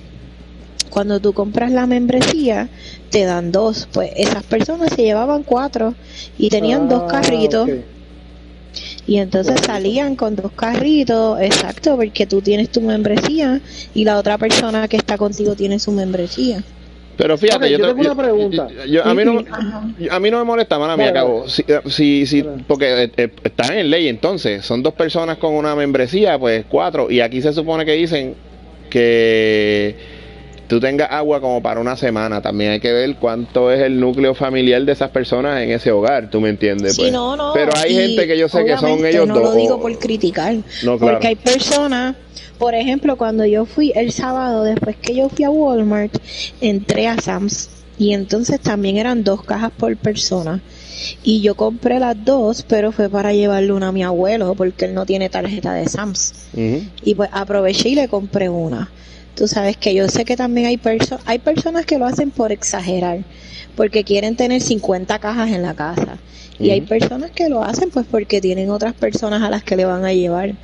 [0.90, 2.70] cuando tú compras la membresía,
[3.10, 3.88] te dan dos.
[3.92, 5.94] Pues esas personas se llevaban cuatro
[6.38, 7.70] y tenían dos Ah, carritos.
[9.06, 13.62] Y entonces salían con dos carritos, exacto, porque tú tienes tu membresía
[13.94, 16.64] y la otra persona que está contigo tiene su membresía.
[17.18, 18.68] Pero fíjate, yo, yo te- tengo una pregunta.
[18.70, 19.44] yo- yo- a, mí no,
[20.12, 21.50] a mí no me molesta, mala mía, cabo.
[21.50, 22.64] Si, eh, si, si- Dale.
[22.68, 24.64] porque eh, eh, están en ley entonces.
[24.66, 27.10] Son dos personas con una membresía, pues cuatro.
[27.10, 28.36] Y aquí se supone que dicen
[28.90, 29.96] que
[30.68, 32.42] tú tengas agua como para una semana.
[32.42, 36.30] También hay que ver cuánto es el núcleo familiar de esas personas en ese hogar,
[36.30, 36.96] ¿tú me entiendes?
[36.96, 37.52] Sí, Pues, no, no.
[37.54, 39.44] Pero hay y gente que yo sé que son ellos no dos.
[39.44, 40.54] lo digo por criticar.
[40.84, 41.14] No, claro.
[41.16, 42.16] Porque hay personas,
[42.58, 46.18] por ejemplo, cuando yo fui el sábado, después que yo fui a Walmart,
[46.62, 50.62] entré a Sam's y entonces también eran dos cajas por persona.
[51.24, 54.94] Y yo compré las dos, pero fue para llevarle una a mi abuelo porque él
[54.94, 56.34] no tiene tarjeta de Sams.
[57.04, 58.92] Y pues aproveché y le compré una.
[59.36, 62.52] Tú sabes que yo sé que también hay, perso hay personas que lo hacen por
[62.52, 63.20] exagerar,
[63.76, 66.18] porque quieren tener 50 cajas en la casa.
[66.60, 69.86] Y hay personas que lo hacen pues porque tienen otras personas a las que le
[69.86, 70.56] van a llevar.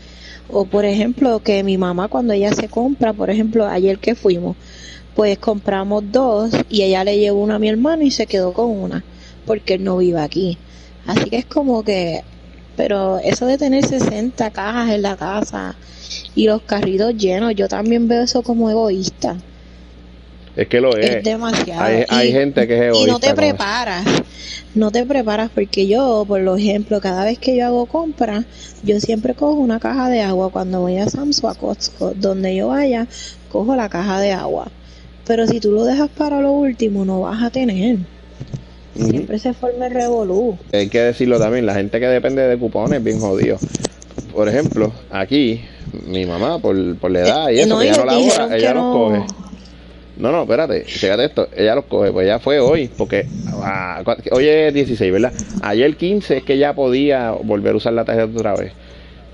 [0.48, 4.58] O por ejemplo, que mi mamá cuando ella se compra, por ejemplo, ayer que fuimos,
[5.16, 8.70] pues compramos dos y ella le llevó una a mi hermano y se quedó con
[8.70, 9.06] una,
[9.46, 10.58] porque él no vive aquí.
[11.06, 12.24] Así que es como que,
[12.76, 15.78] pero eso de tener 60 cajas en la casa
[16.36, 19.38] y los carritos llenos, yo también veo eso como egoísta.
[20.56, 21.10] Es que lo es.
[21.10, 21.82] Es demasiado.
[21.82, 23.08] Hay, hay Y- gente que es egoísta.
[23.08, 23.36] y no te eso.
[23.36, 24.06] preparas,
[24.76, 28.46] no te preparas porque yo, por ejemplo, cada vez que yo hago compras,
[28.84, 32.56] yo siempre cojo una caja de agua cuando voy a Sam's o a Costco, donde
[32.56, 33.08] yo vaya,
[33.52, 34.68] cojo la caja de agua.
[35.26, 37.98] Pero si tú lo dejas para lo último, no vas a tener.
[38.96, 40.56] Siempre se forma el revolú.
[40.72, 43.58] Hay que decirlo también, la gente que depende de cupones es bien jodido.
[44.34, 45.62] Por ejemplo, aquí,
[46.06, 48.56] mi mamá, por, por la edad y Eh, eso, no, que y ella no labora,
[48.58, 48.94] ella no.
[48.94, 49.24] coge.
[50.18, 53.26] No, no, espérate, fíjate esto, ella los coge, pues ya fue hoy, porque
[53.64, 55.34] ah, hoy es 16, ¿verdad?
[55.62, 58.72] Ayer 15 es que ya podía volver a usar la tarjeta otra vez.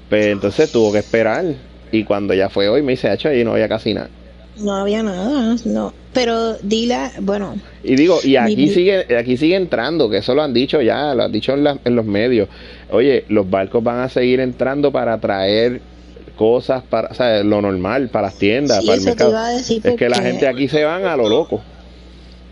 [0.10, 1.46] Pero entonces tuvo que esperar,
[1.92, 4.10] y cuando ya fue hoy me dice, hecho, ahí no había casi nada.
[4.58, 5.94] No había nada, no.
[6.14, 10.42] Pero dile, bueno, Y digo, y aquí Mi- sigue, aquí sigue entrando, que eso lo
[10.44, 12.50] han dicho ya, lo han dicho en, la- en los medios.
[12.92, 15.82] Oye, los barcos van a seguir entrando para traer
[16.40, 19.30] cosas para, o sea, lo normal, para las tiendas, Sí, para el te mercado.
[19.32, 21.62] iba a decir es que la gente aquí se van a lo loco.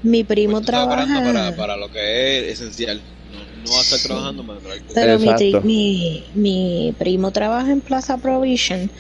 [0.04, 1.24] mi primo Pues trabaja.
[1.24, 3.02] para, para lo que es esencial.
[3.32, 4.82] No, no va a estar trabajando para cosas.
[4.94, 5.20] Pero
[5.64, 8.92] mi, mi primo trabaja en Plaza Provision,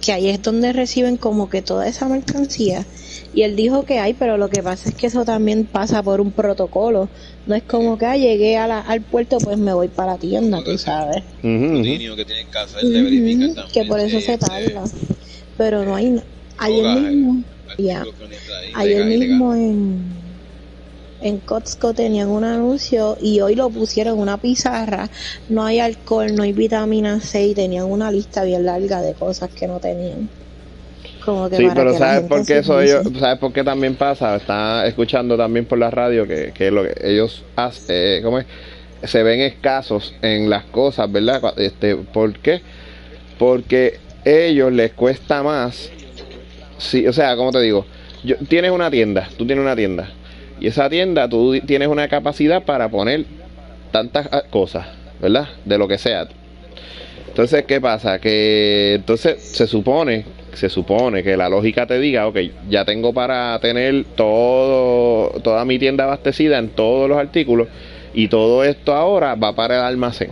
[0.00, 2.84] que ahí es donde reciben como que toda esa mercancía.
[3.34, 6.20] Y él dijo que hay, pero lo que pasa es que eso también pasa por
[6.20, 7.08] un protocolo.
[7.44, 10.18] No es como que ah, llegué a la- al puerto, pues me voy para la
[10.18, 11.24] tienda, tú sabes.
[11.42, 11.82] Que
[13.22, 13.88] tienen también.
[13.88, 14.84] por eso se este, tarda.
[15.56, 16.10] Pero no hay.
[16.10, 16.24] na-
[16.58, 17.44] Ayer mismo,
[17.78, 18.04] ya.
[18.74, 20.22] ayer mismo en.
[21.20, 25.08] En Costco tenían un anuncio y hoy lo pusieron en una pizarra.
[25.48, 29.50] No hay alcohol, no hay vitamina C y tenían una lista bien larga de cosas
[29.54, 30.28] que no tenían.
[31.24, 34.36] Como que Sí, pero ¿sabes por qué eso ellos, sabes por qué también pasa?
[34.36, 38.46] Está escuchando también por la radio que, que lo que ellos hacen, ¿cómo es?
[39.04, 41.54] Se ven escasos en las cosas, ¿verdad?
[41.56, 42.62] Este, ¿por qué?
[43.38, 45.90] Porque ellos les cuesta más,
[46.78, 47.84] sí, o sea, como te digo,
[48.22, 50.10] yo, tienes una tienda, tú tienes una tienda,
[50.60, 53.24] y esa tienda tú tienes una capacidad para poner
[53.90, 54.86] tantas ah, cosas,
[55.20, 55.48] ¿verdad?
[55.64, 56.28] De lo que sea.
[57.32, 58.18] Entonces, ¿qué pasa?
[58.18, 62.36] Que entonces se supone, se supone que la lógica te diga, ok,
[62.68, 67.68] ya tengo para tener todo, toda mi tienda abastecida en todos los artículos
[68.12, 70.30] y todo esto ahora va para el almacén.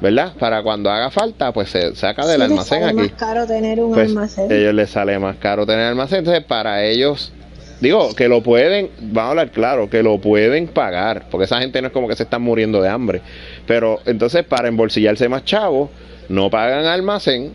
[0.00, 0.32] ¿Verdad?
[0.38, 3.46] Para cuando haga falta, pues se saca del Sí, les almacén sale aquí más caro
[3.46, 4.52] tener un pues almacén.
[4.52, 6.20] ellos les sale más caro tener almacén.
[6.20, 7.32] Entonces, para ellos,
[7.80, 11.80] digo, que lo pueden, vamos a hablar claro, que lo pueden pagar, porque esa gente
[11.80, 13.20] no es como que se están muriendo de hambre.
[13.66, 15.90] Pero entonces, para embolsillarse más chavos,
[16.28, 17.52] no pagan almacén.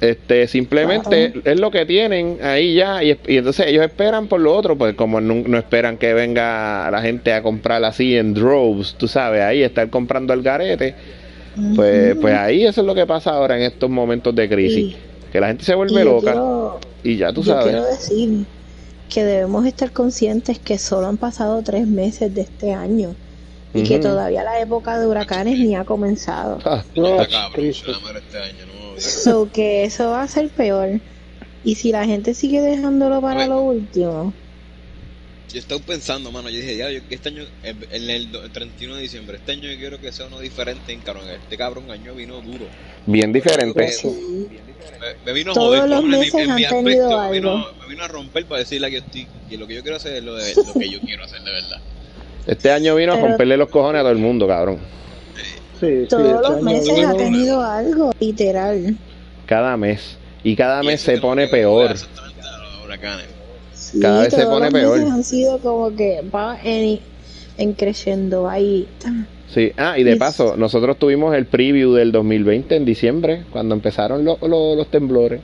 [0.00, 4.54] Este, simplemente es lo que tienen ahí ya, y, y entonces ellos esperan por lo
[4.54, 8.96] otro, pues como no, no esperan que venga la gente a comprar así en droves,
[8.98, 10.94] tú sabes, ahí estar comprando el garete,
[11.74, 14.78] pues, pues ahí eso es lo que pasa ahora en estos momentos de crisis.
[14.92, 14.96] Y-
[15.32, 17.66] Que la gente se vuelve loca quiero- y ya tú yo sabes.
[17.66, 18.44] quiero decir
[19.08, 23.14] que debemos estar conscientes que solo han pasado tres meses de este año
[23.72, 26.58] y que todavía la época de huracanes ni ha comenzado.
[26.64, 27.86] Ah, No, Está cabrón, Cristo.
[27.86, 29.00] se la madre este año, no.
[29.00, 31.00] So que eso va a ser peor.
[31.64, 34.32] Y si la gente sigue dejándolo para lo último,
[35.52, 38.50] Yo estaba pensando, mano, yo dije, ya, yo, que este año, en el, do- el
[38.50, 41.28] 31 de diciembre, este año yo quiero que sea uno diferente en cabrón.
[41.30, 42.66] Este cabrón año vino duro.
[43.06, 43.88] bien diferente.
[43.92, 44.08] sí.
[45.00, 47.04] Me, me vino a Todos joder, los cabrón, en mi- meses en mi han tenido
[47.06, 47.68] aspecto, me vino, algo.
[47.82, 50.14] me vino a romper para decirle que yo estoy, que lo que yo quiero hacer
[50.16, 51.80] es lo, de, lo que yo quiero hacer de verdad.
[52.46, 54.78] Este año vino a romperle los cojones a todo el mundo, cabrón.
[55.80, 58.96] Sí, sí, todos este los meses vino- ha tenido algo, literal.
[59.46, 60.16] Cada mes.
[60.42, 61.92] Y cada Y mes se pone peor.
[61.92, 63.26] exactamente a los huracanes.
[63.92, 64.98] Sí, Cada vez se pone peor.
[65.00, 67.00] han sido como que va en,
[67.58, 68.88] en creciendo ahí.
[69.52, 69.72] Sí.
[69.76, 74.24] Ah, y de Es- paso, nosotros tuvimos el preview del 2020 en diciembre, cuando empezaron
[74.24, 75.40] lo- lo- los temblores.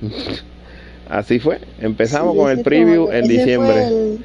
[1.08, 1.58] Así fue.
[1.80, 3.72] Empezamos Sí, con el preview en ese diciembre.
[3.72, 4.18] Fue el,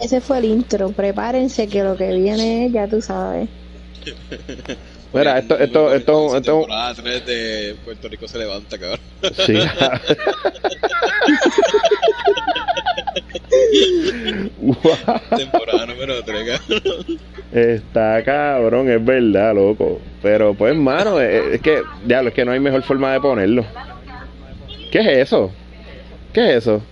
[0.00, 0.90] ese fue el intro.
[0.90, 3.48] Prepárense que lo que viene ya tú sabes.
[5.12, 9.00] Mira, esto, esto, esto, esto, temporada 3 de Puerto Rico se levanta, cabrón.
[9.44, 9.54] sí.
[14.60, 14.76] Wow.
[15.36, 17.18] Temporada número 3, cabrón.
[17.52, 20.00] Está cabrón, es verdad, loco.
[20.22, 23.64] Pero pues, mano, es, es que, diablo, es que no hay mejor forma de ponerlo.
[24.92, 25.50] ¿Qué es eso?
[26.32, 26.82] ¿Qué es eso?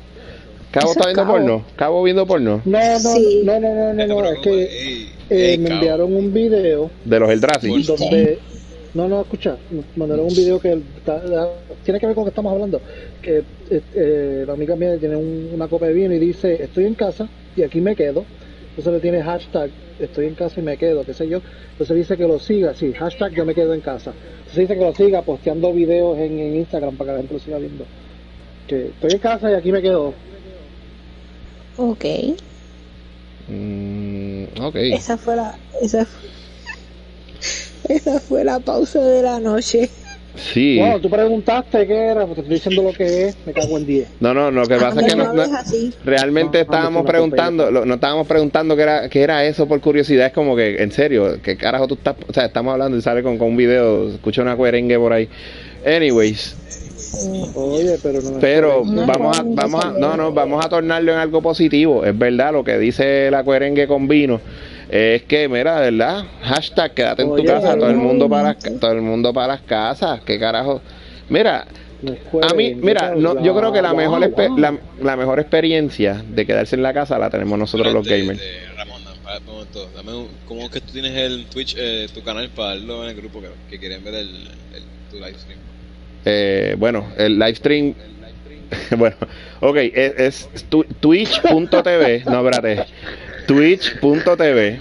[0.71, 1.33] ¿Cabo está es viendo Cabo.
[1.35, 1.65] porno?
[1.77, 2.63] ¿Cabo viendo porno?
[2.65, 3.43] No, no, Sí.
[3.45, 7.83] no, no, no, no, no, es que eh, me enviaron un video De los Eldrazi.
[7.85, 8.39] Donde
[8.95, 9.59] no no escucha
[9.97, 12.82] mandaron un video que está- da- tiene que ver con lo que estamos hablando
[13.22, 16.84] que eh, eh, la amiga mía tiene un- una copa de vino y dice estoy
[16.86, 18.26] en casa y aquí me quedo
[18.70, 22.16] entonces le tiene hashtag estoy en casa y me quedo qué sé yo entonces dice
[22.16, 25.22] que lo siga sí hashtag yo me quedo en casa entonces dice que lo siga
[25.22, 27.86] posteando videos en, en Instagram para que la gente lo siga viendo
[28.66, 30.14] que estoy en casa y aquí me quedo
[31.76, 32.05] Ok.
[33.49, 34.76] Mm, ok.
[34.76, 35.59] Esa fue la.
[35.80, 36.28] Esa fue,
[37.89, 39.89] esa fue la pausa de la noche.
[40.37, 40.79] Sí.
[40.79, 43.87] bueno tú preguntaste qué era pues te estoy diciendo lo que es me cago en
[43.87, 45.43] 10 No, no, lo que pasa es que no, no
[46.05, 49.81] realmente No, estábamos no, preguntando, lo- no estábamos preguntando qué era, qué era eso por
[49.81, 53.03] curiosidad, es como que, en serio, qué carajo tú estás, o sea, estamos hablando y
[53.03, 55.29] sale con, con un video, escucha una cuerengue por ahí.
[55.85, 56.55] Anyways,
[57.57, 61.12] oye pero no pero No, vamos a, vamos a, no, no, no, vamos a tornarlo
[61.12, 64.41] en algo positivo, es verdad, lo que dice la cuerengue con vino,
[64.91, 68.55] es que, mira, de verdad, hashtag quédate en tu Oye, casa, todo el mundo para
[68.55, 70.80] todo el mundo para las casas, qué carajo,
[71.28, 71.66] mira,
[72.03, 74.20] es a mí, mira, no, yo creo que la mejor
[74.59, 78.41] la, la mejor experiencia de quedarse en la casa la tenemos nosotros los gamers.
[78.41, 83.11] este, Ramón, ¿cómo es que tú tienes el Twitch, eh, tu canal para darlo en
[83.11, 84.28] el grupo que, que quieren ver el,
[84.74, 85.59] el, tu live stream?
[86.24, 87.95] Eh, bueno, el live stream,
[88.97, 89.16] bueno,
[89.61, 92.86] ok, es, es tu- twitch.tv, no, espérate,
[93.49, 94.79] twitch.tv,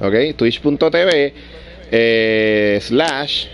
[0.00, 1.34] ok, twitch.tv
[1.90, 3.48] eh, slash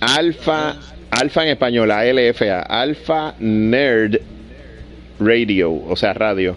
[0.00, 0.76] alfa,
[1.10, 4.20] alfa en español, ALFA, alfa nerd
[5.20, 6.56] radio, o sea, radio.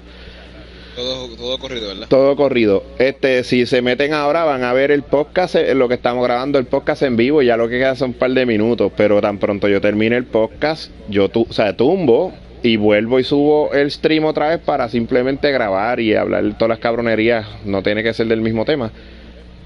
[0.95, 2.07] Todo, todo corrido, ¿verdad?
[2.07, 2.84] Todo corrido.
[2.97, 6.59] Este, si se meten ahora van a ver el podcast, eh, lo que estamos grabando
[6.59, 9.38] el podcast en vivo, ya lo que queda son un par de minutos, pero tan
[9.38, 13.91] pronto yo termine el podcast, yo tu, o sea, tumbo y vuelvo y subo el
[13.91, 18.27] stream otra vez para simplemente grabar y hablar todas las cabronerías, no tiene que ser
[18.27, 18.91] del mismo tema.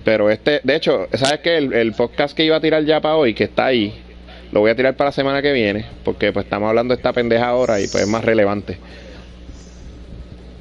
[0.04, 1.58] Pero este, de hecho, ¿sabes qué?
[1.58, 3.94] El, el podcast que iba a tirar ya para hoy, que está ahí,
[4.52, 7.14] lo voy a tirar para la semana que viene, porque pues estamos hablando de esta
[7.14, 8.78] pendeja ahora y pues es más relevante.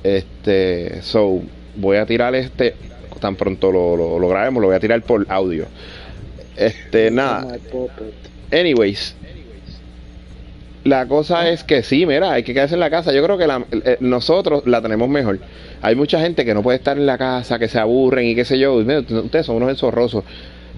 [0.05, 1.43] Este, so,
[1.77, 2.75] voy a tirar este,
[3.21, 5.67] tan pronto lo, lo, lo grabemos, lo voy a tirar por audio.
[6.57, 7.57] Este, nada,
[8.53, 9.17] anyways.
[10.85, 13.13] La cosa es que sí, mira, hay que quedarse en la casa.
[13.13, 15.39] Yo creo que la- eh, nosotros la tenemos mejor.
[15.83, 18.45] Hay mucha gente que no puede estar en la casa, que se aburren y qué
[18.47, 18.77] sé yo.
[18.77, 20.25] Mira, Ustedes son unos enzorrosos.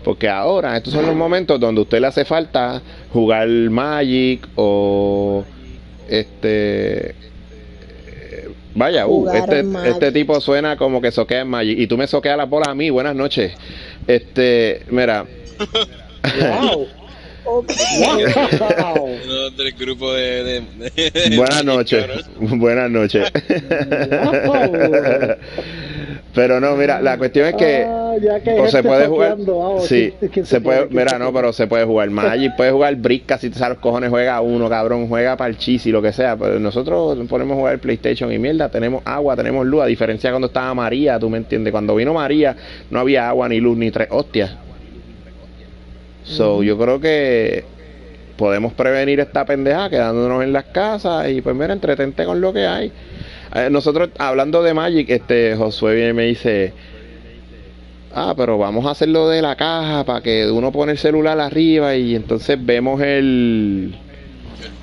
[0.02, 2.82] Porque ahora, estos son los momentos donde a usted le hace falta
[3.12, 5.44] jugar Magic o
[6.08, 7.14] este eh,
[8.74, 12.36] vaya, uh, este, este tipo suena como que soquea en Magic y tú me soqueas
[12.36, 13.52] la bola a mí, buenas noches.
[14.08, 15.24] Este, mira,
[16.70, 16.86] Wow.
[17.44, 17.62] Uno
[19.50, 20.44] del grupo de.
[20.44, 20.60] de,
[21.00, 22.04] de- buenas noches,
[22.38, 23.30] buenas noches.
[26.34, 29.36] Pero no, mira, la cuestión es que Ah, ya que hay o se puede jugar,
[29.38, 32.94] ah, sí, ¿quién- quién se puede, mira, no, pero se puede jugar Magic, puede jugar
[32.96, 36.00] Brisca, si te salen los cojones, juega uno, cabrón, juega para el chis y lo
[36.00, 39.86] que sea, pero nosotros ponemos a jugar PlayStation y mierda, tenemos agua, tenemos luz, a
[39.86, 42.56] diferencia de cuando estaba María, tú me entiendes, cuando vino María
[42.90, 44.52] no había agua, ni luz, ni tres hostias.
[46.24, 47.64] So, yo creo que
[48.36, 52.66] podemos prevenir esta pendeja quedándonos en las casas y pues mira, entretente con lo que
[52.66, 52.92] hay.
[53.54, 56.72] Eh, nosotros, hablando de Magic, este Josué viene y me dice,
[58.14, 61.94] ah, pero vamos a hacerlo de la caja para que uno pone el celular arriba
[61.96, 63.94] y entonces vemos el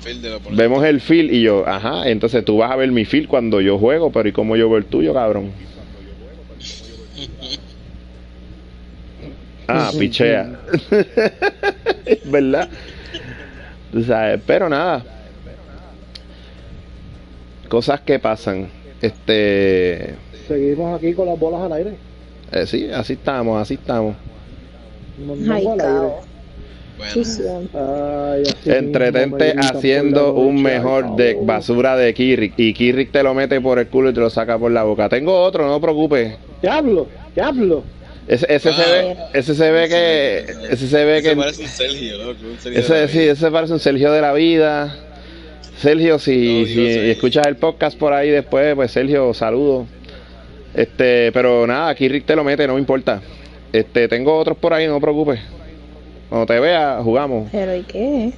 [0.04, 3.60] de vemos el feel y yo, ajá, entonces tú vas a ver mi feel cuando
[3.60, 5.50] yo juego, pero ¿y cómo yo veo el tuyo, cabrón?
[9.72, 10.60] Ah, pichea.
[12.26, 12.68] ¿Verdad?
[13.92, 15.04] Tú sabes, pero nada.
[17.68, 18.68] Cosas que pasan.
[19.00, 20.14] Este.
[20.48, 21.94] Seguimos aquí con las bolas al aire.
[22.52, 24.16] eh, sí, así estamos, así estamos.
[25.24, 25.84] No- no Ay, al aire.
[25.84, 26.20] cabo.
[26.98, 27.22] Bueno.
[28.34, 31.46] Ay, Entretente me haciendo un mejor ay, de cabrón.
[31.46, 32.54] basura de Kirrick.
[32.58, 35.08] Y Kirrick te lo mete por el culo y te lo saca por la boca.
[35.08, 36.36] Tengo otro, no te preocupes.
[36.60, 37.84] Diablo, diablo.
[38.30, 41.68] Ese, ese se ve, ese se ve que, ese se ve Ese que, parece un
[41.68, 42.38] Sergio, loco.
[42.48, 44.96] Un Sergio de ese sí, ese parece un Sergio de la vida.
[45.78, 49.88] Sergio, si, No, escuchas el podcast por ahí después, pues Sergio, saludo.
[50.74, 53.20] Este, pero nada, aquí Rick te lo mete, no me importa.
[53.72, 55.40] Este, tengo otros por ahí, no te preocupes.
[56.28, 57.48] Cuando te vea, jugamos.
[57.50, 58.32] Pero ¿y qué?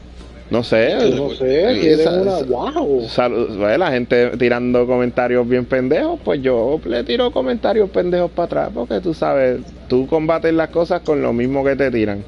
[0.53, 1.11] No sé.
[1.16, 2.42] No sé, y tienen esa- una.
[2.42, 3.09] ¡Wow!
[3.09, 8.70] Sal- la gente tirando comentarios bien pendejos, pues yo le tiro comentarios pendejos para atrás,
[8.74, 12.22] porque tú sabes, tú combates las cosas con lo mismo que te tiran.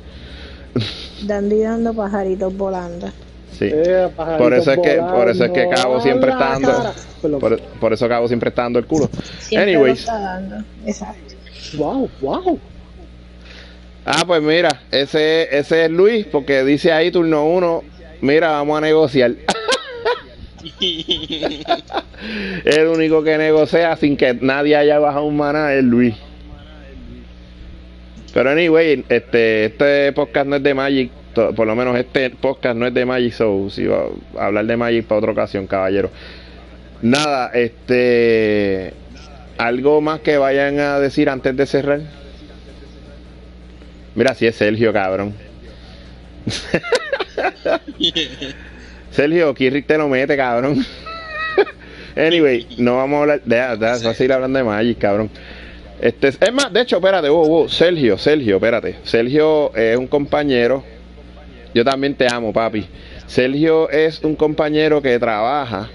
[1.26, 3.08] Dando y dando pajaritos volando.
[3.52, 3.68] Sí.
[3.70, 6.92] Eh, pajaritos Por eso es que, por eso es que Cabo siempre está dando,
[7.38, 9.10] por, por eso Cabo siempre está dando el culo.
[9.38, 10.64] Siempre Anyways, está dando.
[10.86, 11.34] Exacto.
[11.76, 12.58] Wow, wow.
[14.06, 17.82] ah, pues mira, ese, ese es Luis, porque dice ahí turno uno,
[18.24, 19.32] mira, vamos a negociar.
[22.64, 26.14] el único que negocia sin que nadie haya bajado un maná es Luis.
[28.32, 32.76] Pero anyway, este, este podcast no es de Magic, to- por lo menos este podcast
[32.76, 34.06] no es de Magic, so si va
[34.38, 36.10] a hablar de Magic para otra ocasión, caballero.
[37.02, 38.92] Nada, este,
[39.58, 42.00] algo más que vayan a decir antes de cerrar.
[44.16, 45.34] Mira, si es Sergio, cabrón.
[49.10, 50.84] Sergio, Kirrick te lo mete, cabrón.
[52.16, 53.40] anyway, no vamos a hablar.
[53.44, 55.30] Deja, deja, a seguir hablando de Magic, cabrón.
[56.00, 58.96] Este, es más, de hecho, espérate, wow, wow, Sergio, Sergio, espérate.
[59.04, 60.84] Sergio es un compañero.
[61.72, 62.86] Yo también te amo, papi.
[63.26, 65.88] Sergio es un compañero que trabaja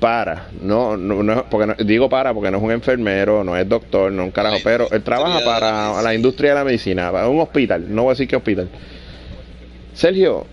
[0.00, 3.66] para, no, no, no, porque no- digo para porque no es un enfermero, no es
[3.66, 7.28] doctor, no es un carajo, pero él trabaja para la industria de la medicina, para
[7.28, 8.68] un hospital, no voy a decir qué hospital.
[9.94, 10.46] Sergio,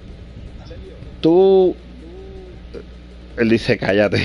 [1.19, 1.75] tú,
[3.37, 4.21] él dice cállate,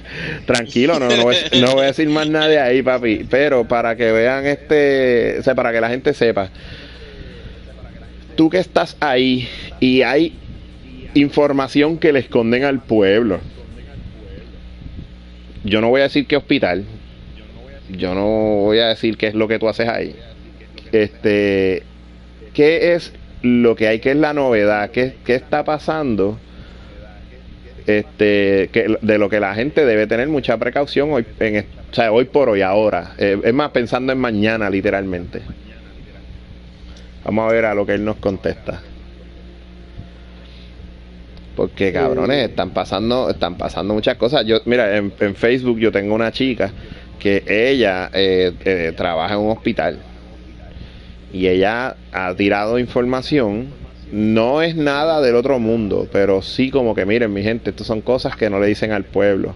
[0.46, 3.94] tranquilo, no, no, voy, no voy a decir más nada de ahí, papi, pero para
[3.94, 6.50] que vean este, o sea, para que la gente sepa,
[8.36, 9.48] tú que estás ahí
[9.80, 10.36] y hay
[11.14, 13.40] información que le esconden al pueblo.
[15.62, 16.84] Yo no voy a decir qué hospital.
[17.90, 18.26] Yo no
[18.62, 20.14] voy a decir qué es lo que tú haces ahí.
[20.92, 21.82] Este,
[22.52, 23.12] ¿qué es
[23.44, 24.00] lo que hay?
[24.00, 24.90] ¿Qué es la novedad?
[24.90, 26.38] ¿Qué, qué está pasando?
[27.86, 32.10] Este, que, de lo que la gente debe tener mucha precaución hoy, en, o sea,
[32.10, 33.12] hoy por hoy, ahora.
[33.18, 35.42] Eh, es más, pensando en mañana, literalmente.
[37.24, 38.80] Vamos a ver a lo que él nos contesta.
[41.54, 44.44] Porque cabrones, están pasando, están pasando muchas cosas.
[44.46, 46.72] Yo, mira, en, en Facebook yo tengo una chica
[47.18, 49.98] que ella eh, eh, trabaja en un hospital
[51.34, 53.66] y ella ha tirado información.
[54.12, 58.00] No es nada del otro mundo, pero sí como que miren, mi gente, estas son
[58.00, 59.54] cosas que no le dicen al pueblo.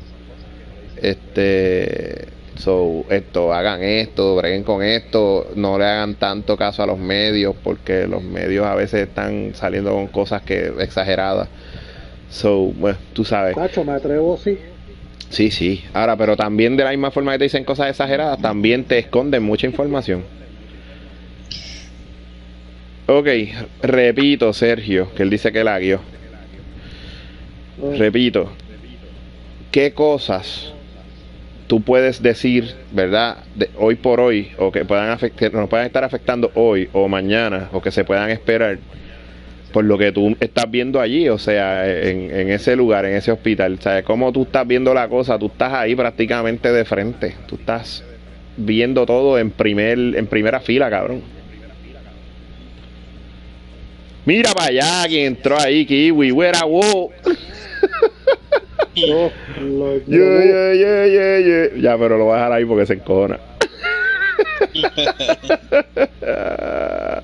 [1.00, 2.26] Este,
[2.56, 7.54] so, esto, hagan esto, breguen con esto, no le hagan tanto caso a los medios,
[7.62, 11.48] porque los medios a veces están saliendo con cosas que exageradas.
[12.28, 13.54] So, bueno, tú sabes.
[13.54, 14.58] Cacho, me atrevo, sí.
[15.30, 15.84] Sí, sí.
[15.92, 19.44] Ahora, pero también de la misma forma que te dicen cosas exageradas, también te esconden
[19.44, 20.37] mucha información.
[23.10, 23.26] Ok,
[23.82, 25.98] repito, Sergio, que él dice que la guió.
[27.96, 28.52] Repito,
[29.70, 30.74] ¿qué cosas
[31.68, 36.04] tú puedes decir, verdad, de hoy por hoy, o que puedan afectar, nos puedan estar
[36.04, 38.78] afectando hoy o mañana, o que se puedan esperar
[39.72, 43.32] por lo que tú estás viendo allí, o sea, en, en ese lugar, en ese
[43.32, 47.56] hospital, sea, cómo tú estás viendo la cosa, tú estás ahí prácticamente de frente, tú
[47.56, 48.04] estás
[48.58, 51.37] viendo todo en primer, en primera fila, cabrón.
[54.28, 57.10] Mira para allá, quien entró ahí, Kiwi, where wow.
[58.94, 61.68] Yo, lo- Yeah, yeah, yeah, yeah, yeah.
[61.80, 63.40] Ya, pero lo voy a dejar ahí porque se encojona.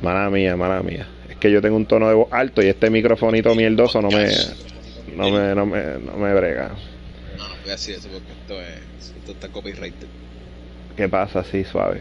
[0.00, 1.08] mala mía, mala mía.
[1.28, 4.28] Es que yo tengo un tono de voz alto y este microfonito mierdoso no me,
[5.16, 6.68] no me, no me, no me brega.
[7.36, 10.06] No, no voy a decir eso porque esto, es, esto está copyrighted.
[10.96, 12.00] ¿Qué pasa así, suave?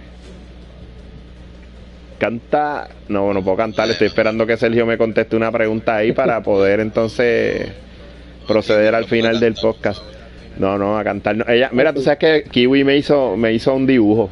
[2.20, 2.89] Canta.
[3.07, 3.89] No, no puedo cantar.
[3.89, 7.70] Estoy esperando que Sergio me conteste una pregunta ahí para poder entonces
[8.47, 10.01] proceder al final del podcast.
[10.57, 11.36] No, no, a cantar.
[11.36, 11.45] no.
[11.47, 14.30] Ella, mira, tú sabes que Kiwi me hizo, me hizo un dibujo.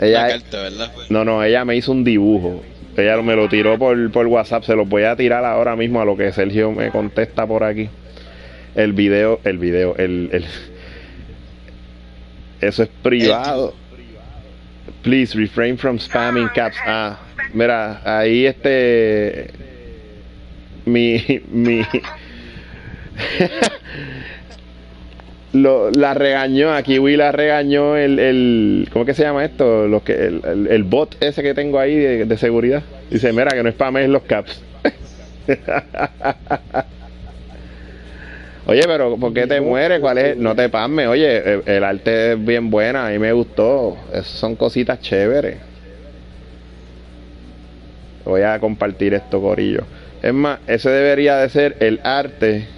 [0.00, 0.92] Ella, carta, ¿verdad?
[1.10, 2.62] no, no, ella me hizo un dibujo.
[2.96, 4.64] Ella me lo tiró por, por WhatsApp.
[4.64, 7.88] Se lo voy a tirar ahora mismo a lo que Sergio me contesta por aquí.
[8.74, 10.44] El video, el video, el, el
[12.62, 13.74] eso es privado.
[15.02, 16.76] Please refrain from spamming caps.
[16.86, 17.18] Ah,
[17.52, 19.50] mira, ahí este
[20.86, 21.82] mi mi
[25.52, 29.86] lo, la regañó, aquí Kiwi la regañó el, el ¿cómo que se llama esto?
[29.88, 32.82] Los que el, el- el bot ese que tengo ahí de, de seguridad.
[33.10, 34.62] Dice, mira que no spames los caps.
[38.66, 40.00] Oye, pero ¿por qué te mueres?
[40.00, 40.36] ¿Cuál es?
[40.36, 41.08] No te pasmes.
[41.08, 43.96] Oye, el, el arte es bien buena, a mí me gustó.
[44.22, 45.56] Son cositas chéveres.
[48.24, 49.82] Voy a compartir esto, Corillo.
[50.22, 52.68] Es más, ese debería de ser el arte.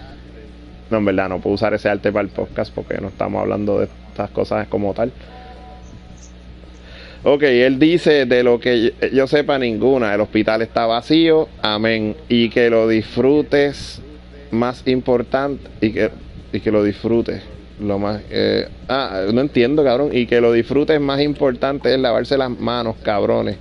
[0.91, 3.80] No, en verdad, no puedo usar ese arte para el podcast porque no estamos hablando
[3.80, 5.12] de estas cosas como tal.
[7.24, 12.51] Ok, él dice, de lo que yo sepa ninguna, el hospital está vacío, amén, y
[12.51, 14.03] que lo disfrutes
[14.55, 16.11] más importante, y que,
[16.52, 17.42] y que lo disfrutes,
[17.80, 22.38] lo más, eh, ah, no entiendo, cabrón, y que lo disfrutes más importante es lavarse
[22.38, 23.57] las manos, cabrones.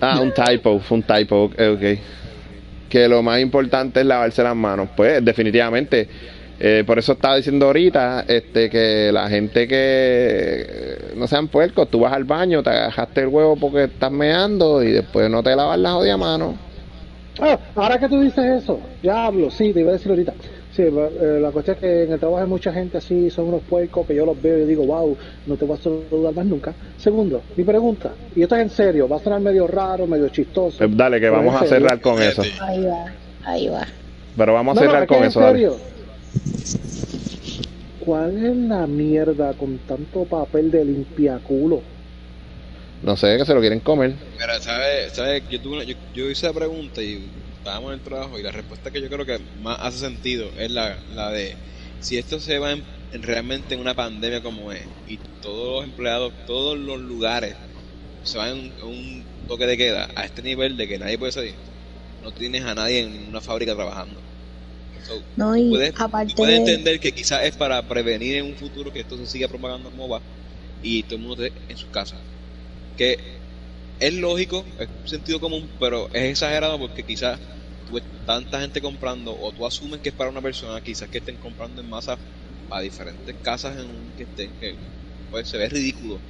[0.00, 1.98] Ah, un typo, fue un typo, ok.
[2.88, 6.08] Que lo más importante es lavarse las manos, pues definitivamente.
[6.58, 11.88] Eh, por eso estaba diciendo ahorita este, que la gente que eh, no sean puercos,
[11.90, 15.56] tú vas al baño, te agajaste el huevo porque estás meando y después no te
[15.56, 16.54] lavas las jodidas manos.
[17.40, 20.34] Ah, ahora que tú dices eso, ya hablo, sí, te iba a decir ahorita.
[20.68, 20.90] Sí, eh,
[21.40, 24.14] la cuestión es que en el trabajo hay mucha gente así, son unos puercos que
[24.14, 25.16] yo los veo y digo, wow,
[25.46, 26.76] no te voy a saludar más nunca.
[26.96, 30.84] Segundo, mi pregunta, y esto es en serio, va a sonar medio raro, medio chistoso.
[30.84, 31.88] Eh, Dale, que vamos a serio.
[31.88, 32.42] cerrar con eso.
[32.60, 33.04] Ahí va,
[33.44, 33.86] ahí va.
[34.36, 35.68] Pero vamos a No, cerrar con en eso, dale.
[37.98, 41.91] ¿Cuál es la mierda con tanto papel de limpiaculo?
[43.02, 44.12] No sé, que se lo quieren comer.
[44.40, 45.12] Mira, ¿sabes?
[45.14, 45.42] ¿sabes?
[45.50, 48.52] Yo, tuve una- yo, yo hice la pregunta y estábamos en el trabajo y la
[48.52, 51.56] respuesta que yo creo que más hace sentido es la, la de
[51.98, 55.84] si esto se va en- en realmente en una pandemia como es y todos los
[55.84, 57.56] empleados, todos los lugares
[58.22, 61.56] se van en un toque de queda a este nivel de que nadie puede salir,
[62.20, 64.22] no tienes a nadie en una fábrica trabajando.
[65.06, 68.56] So, No, y puedes, aparte puedes de- entender que quizás es para prevenir en un
[68.56, 70.22] futuro que esto se siga propagando como va
[70.80, 72.20] y todo el mundo esté en sus casas.
[72.96, 73.16] Que
[73.98, 77.40] es lógico, es sentido común, pero es exagerado porque quizás
[77.84, 81.38] tú tanta gente comprando o tú asumes que es para una persona, quizás que estén
[81.38, 82.18] comprando en masa
[82.68, 84.78] a diferentes casas en un que estén, que
[85.30, 86.22] pues se ve ridículo,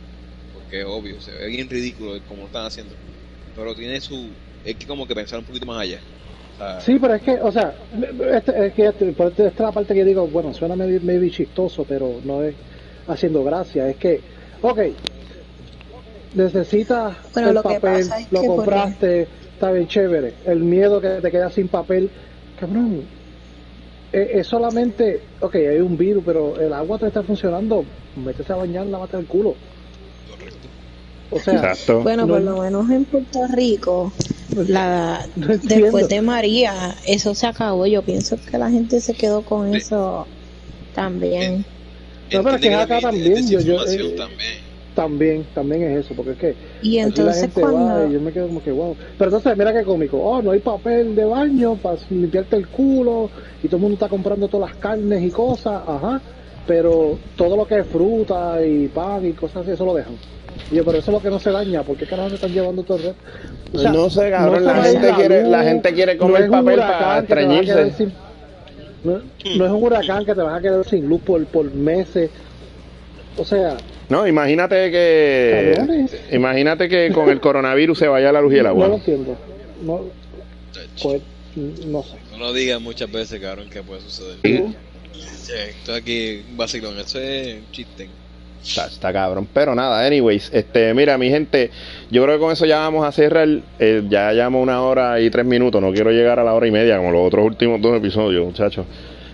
[0.52, 2.96] porque es obvio, se ve bien ridículo como lo están haciendo,
[3.54, 6.00] pero tiene su, es que como que pensar un poquito más allá.
[6.80, 7.76] Sí, pero es que, o sea,
[8.32, 11.30] este- es que este- por esta es la parte que digo, bueno, suena maybe, maybe
[11.30, 12.56] chistoso, pero no es
[13.06, 13.88] haciendo gracia.
[13.88, 14.22] Es que,
[14.62, 14.80] ok,
[16.35, 20.35] necesitas Bueno, el lo que papel, pasa es lo que por compraste, está bien chévere.
[20.45, 22.11] El miedo que te quedas sin papel,
[22.57, 23.09] cabrón,
[24.12, 27.85] es, es solamente, ok, hay un virus, pero el agua te está funcionando,
[28.16, 29.57] métete a bañar, lávate el culo.
[30.30, 30.68] correcto.
[31.30, 32.01] O sea, Exacto.
[32.03, 34.12] Bueno, No por lo menos en Puerto Rico,
[34.68, 37.87] la, No después de María, eso se acabó.
[37.87, 40.26] Yo pienso que la gente se quedó con eso
[40.95, 41.64] también.
[42.33, 44.71] No, pero es que acá también, yo- yo, eh, también.
[44.95, 48.07] También, también es eso, porque es que Y entonces la gente va cuando...
[48.09, 48.97] y yo me quedo como que wow.
[49.18, 50.18] Pero entonces mira qué cómico.
[50.18, 53.30] Oh, no hay papel de baño para limpiarte el culo
[53.62, 56.20] y todo el mundo está comprando todas las carnes y cosas, ajá.
[56.66, 60.14] Pero todo lo que es fruta y pan y cosas así, eso lo dejan.
[60.70, 62.53] Y yo, pero eso es lo que no se daña, ¿por qué carajo se están
[62.53, 63.22] llevando todo el resto?
[63.74, 66.76] O sea, no sé, cabrón, se la gente quiere, luz, la gente quiere comer papel
[66.78, 67.90] para estreñirse.
[67.93, 68.12] sin-
[69.05, 69.20] no,
[69.57, 72.30] no es un huracán que te vas a quedar sin luz por, por meses.
[73.36, 73.76] O sea,
[74.12, 76.20] No, imagínate que Cabrones.
[76.30, 78.96] imagínate que con el coronavirus se vaya la luz y el no lo agua.
[78.96, 79.36] entiendo.
[79.82, 80.00] No,
[81.02, 81.22] pues,
[81.86, 82.16] no sé.
[82.30, 84.36] No lo digas muchas veces, cabrón, que puede suceder.
[84.42, 88.08] Sí, esto aquí vacilón, eso es un chiste.
[88.64, 91.70] Está, está cabrón, pero nada, anyways, este, mira, mi gente,
[92.12, 93.48] yo creo que con eso ya vamos a cerrar,
[93.80, 96.70] eh, ya llevamos una hora y tres minutos, no quiero llegar a la hora y
[96.70, 98.86] media como los otros últimos dos episodios, muchachos.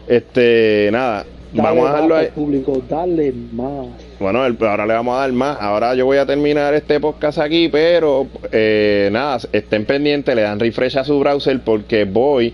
[0.08, 2.28] Este, nada, Dale vamos a dejarlo ahí.
[2.34, 3.86] público, dale más.
[4.20, 5.56] Bueno, el- ahora le vamos a dar más.
[5.60, 10.60] Ahora yo voy a terminar este podcast aquí, pero eh, nada, estén pendientes, le dan
[10.60, 12.52] refresh a su browser porque voy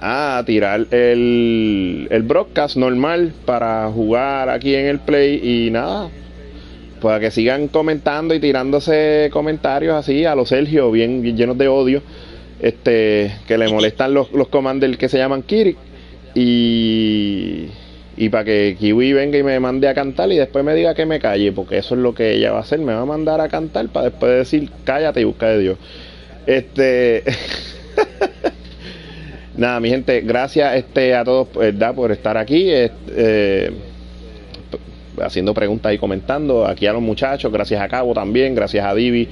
[0.00, 6.08] a tirar el, el broadcast normal para jugar aquí en el Play y nada.
[7.02, 12.02] Para que sigan comentando y tirándose comentarios así a los Sergio, bien llenos de odio,
[12.60, 15.76] este que le molestan los, los commanders que se llaman Kirik.
[16.34, 17.66] Y,
[18.20, 21.06] y para que Kiwi venga y me mande a cantar y después me diga que
[21.06, 23.40] me calle, porque eso es lo que ella va a hacer, me va a mandar
[23.40, 25.78] a cantar para después decir cállate y busca de Dios.
[26.44, 27.24] Este
[29.56, 31.94] nada, mi gente, gracias este a todos ¿verdad?
[31.94, 32.70] por estar aquí.
[32.70, 33.72] este, eh,
[35.22, 39.28] haciendo preguntas y comentando aquí a los muchachos, gracias a Cabo también, gracias a Divi,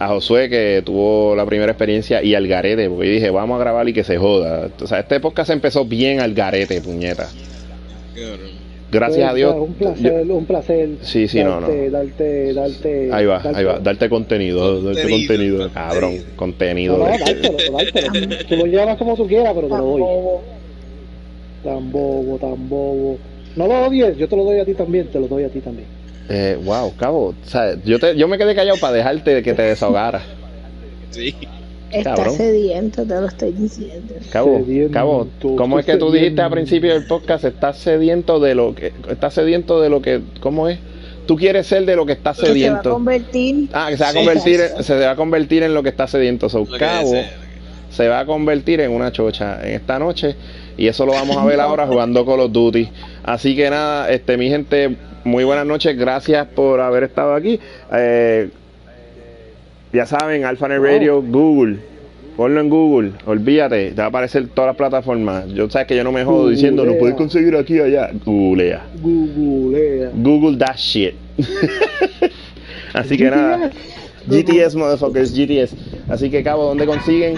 [0.00, 3.88] a Josué que tuvo la primera experiencia y al Garete, porque dije, vamos a grabar
[3.88, 4.68] y que se joda.
[4.80, 7.28] O sea, este podcast empezó bien al Garete, puñeta.
[8.90, 9.54] Gracias a Pues, Dios.
[9.56, 10.90] Un placer, un placer.
[11.00, 11.68] Sí, sí, no, no.
[11.68, 16.98] darte, Darte, darte, Ahí va, darte- ahí va, darte contenido, darte Contenido, contenido, cabrón, contenido.
[16.98, 18.36] no, dártelo, dártelo.
[18.48, 20.02] Tú lo llevas como tú quieras, pero te lo doy.
[21.64, 23.18] Tan bobo, tan bobo.
[23.56, 25.60] No lo odies, yo te lo doy a ti también, te lo doy a ti
[25.60, 25.86] también.
[26.28, 29.54] Eh, wow, cabo, o sea, yo, te, yo me quedé callado para dejarte de que
[29.54, 30.22] te desahogaras.
[31.10, 31.34] Sí.
[31.92, 32.36] Está Cabrón.
[32.36, 34.14] sediento, te lo estoy diciendo.
[34.30, 37.44] Cabo, Sediento, Cabo, ¿cómo es que tú dijiste al principio del podcast?
[37.44, 40.78] Estás sediento de lo que, estás sediento de lo que, ¿cómo es?
[41.26, 42.90] Tú quieres ser de lo que estás Que se va a sediento.
[42.92, 43.68] convertir.
[43.72, 44.18] Ah, que se va a Sí.
[44.18, 46.48] convertir, en- se va a convertir en lo que está sediento.
[46.48, 47.12] So, Cabo
[47.90, 50.34] se va a convertir en una chocha en esta noche
[50.78, 52.88] y eso lo vamos a ver ahora jugando Call of Duty.
[53.22, 57.60] Así que nada, este, mi gente, muy buenas noches, gracias por haber estado aquí.
[57.94, 58.48] Eh,
[59.92, 61.78] ya saben, Alphanet Radio, Google.
[62.36, 65.48] Ponlo en Google, olvídate, te va a aparecer todas las plataformas.
[65.48, 68.10] Yo sabes que yo no me jodo diciendo, lo puedes conseguir aquí o allá.
[68.24, 68.86] Googlea.
[69.02, 70.10] Googlea.
[70.14, 71.14] Google that shit.
[72.94, 73.70] Así que nada.
[74.26, 75.76] GTS, motherfuckers, GTS.
[76.08, 77.34] Así que, Cabo, ¿dónde consiguen?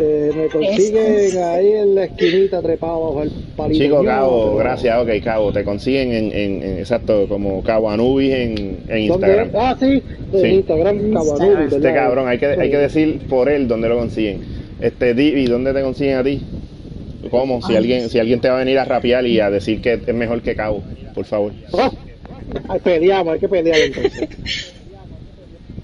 [0.00, 3.84] Eh, me consiguen ahí en la esquinita trepado bajo el palito.
[3.84, 5.52] Chico, Cabo, pero- gracias, ok, Cabo.
[5.52, 8.98] Te consiguen en, en- en- exacto, como Cabo Anubis en, en.
[8.98, 9.50] Instagram.
[9.54, 10.46] Ah, sí, en Sí.
[10.48, 11.94] Instagram, Cabo Anubis, Este ¿verdad?
[11.94, 14.40] cabrón, hay que, hay que decir por él dónde lo consiguen.
[14.80, 16.40] Este, Divi, ¿dónde te consiguen a ti?
[17.30, 17.60] ¿Cómo?
[17.62, 17.78] Si Ay.
[17.78, 20.40] alguien, si alguien te va a venir a rapear y a decir que es mejor
[20.42, 20.82] que Cabo,
[21.14, 21.52] por favor.
[21.76, 21.90] Ah,
[22.68, 24.74] ay, peleamos, hay que pelear entonces.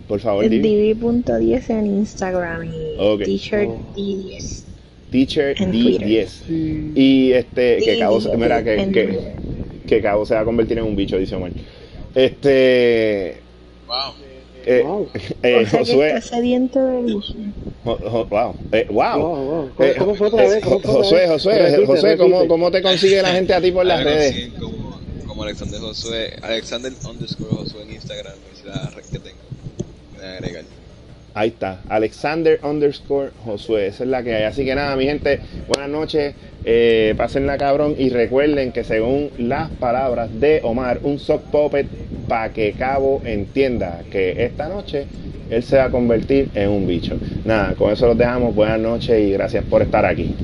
[0.07, 0.61] Por favor, Divi.
[0.61, 3.23] Divi.10 en Instagram y Ok.
[3.25, 3.93] T-shirt Oh.
[3.97, 4.61] D10.
[5.11, 6.27] Teacher En D10.
[6.47, 6.93] Sí.
[6.97, 9.37] Y este, que Cabo, mira, que, que,
[9.87, 11.53] que Cabo se va a convertir en un bicho, dice Omar.
[12.15, 13.37] Este,
[13.87, 13.97] Wow.
[14.67, 15.09] eh, Wow.
[15.43, 17.35] eh, o sea que Josué, está sediento de bicho.
[17.85, 19.19] Jo- jo- wow, eh, wow.
[19.21, 19.71] Wow, wow.
[19.77, 20.65] ¿Cómo- Eh, cómo fue otra vez?
[20.65, 21.31] ¿Cómo fue otra Josué, vez?
[21.31, 22.49] Josué, Repite, ¿cómo, repite.
[22.49, 24.53] ¿cómo te consigue la gente a ti por las me redes?
[24.59, 29.44] Como, como Alexander Josué, Alexander underscore Josué en Instagram, es la red que tengo.
[31.37, 34.45] Ahí está, Alexander underscore Josué, esa es la que hay.
[34.45, 36.33] Así que nada, mi gente, buenas noches,
[36.65, 41.89] eh, pásenla cabrón y recuerden que según las palabras de Omar, un sock puppet
[42.29, 45.07] para que Cabo entienda que esta noche
[45.51, 47.17] él se va a convertir en un bicho.
[47.45, 50.37] Nada, con eso los dejamos, buenas noches y gracias por estar aquí.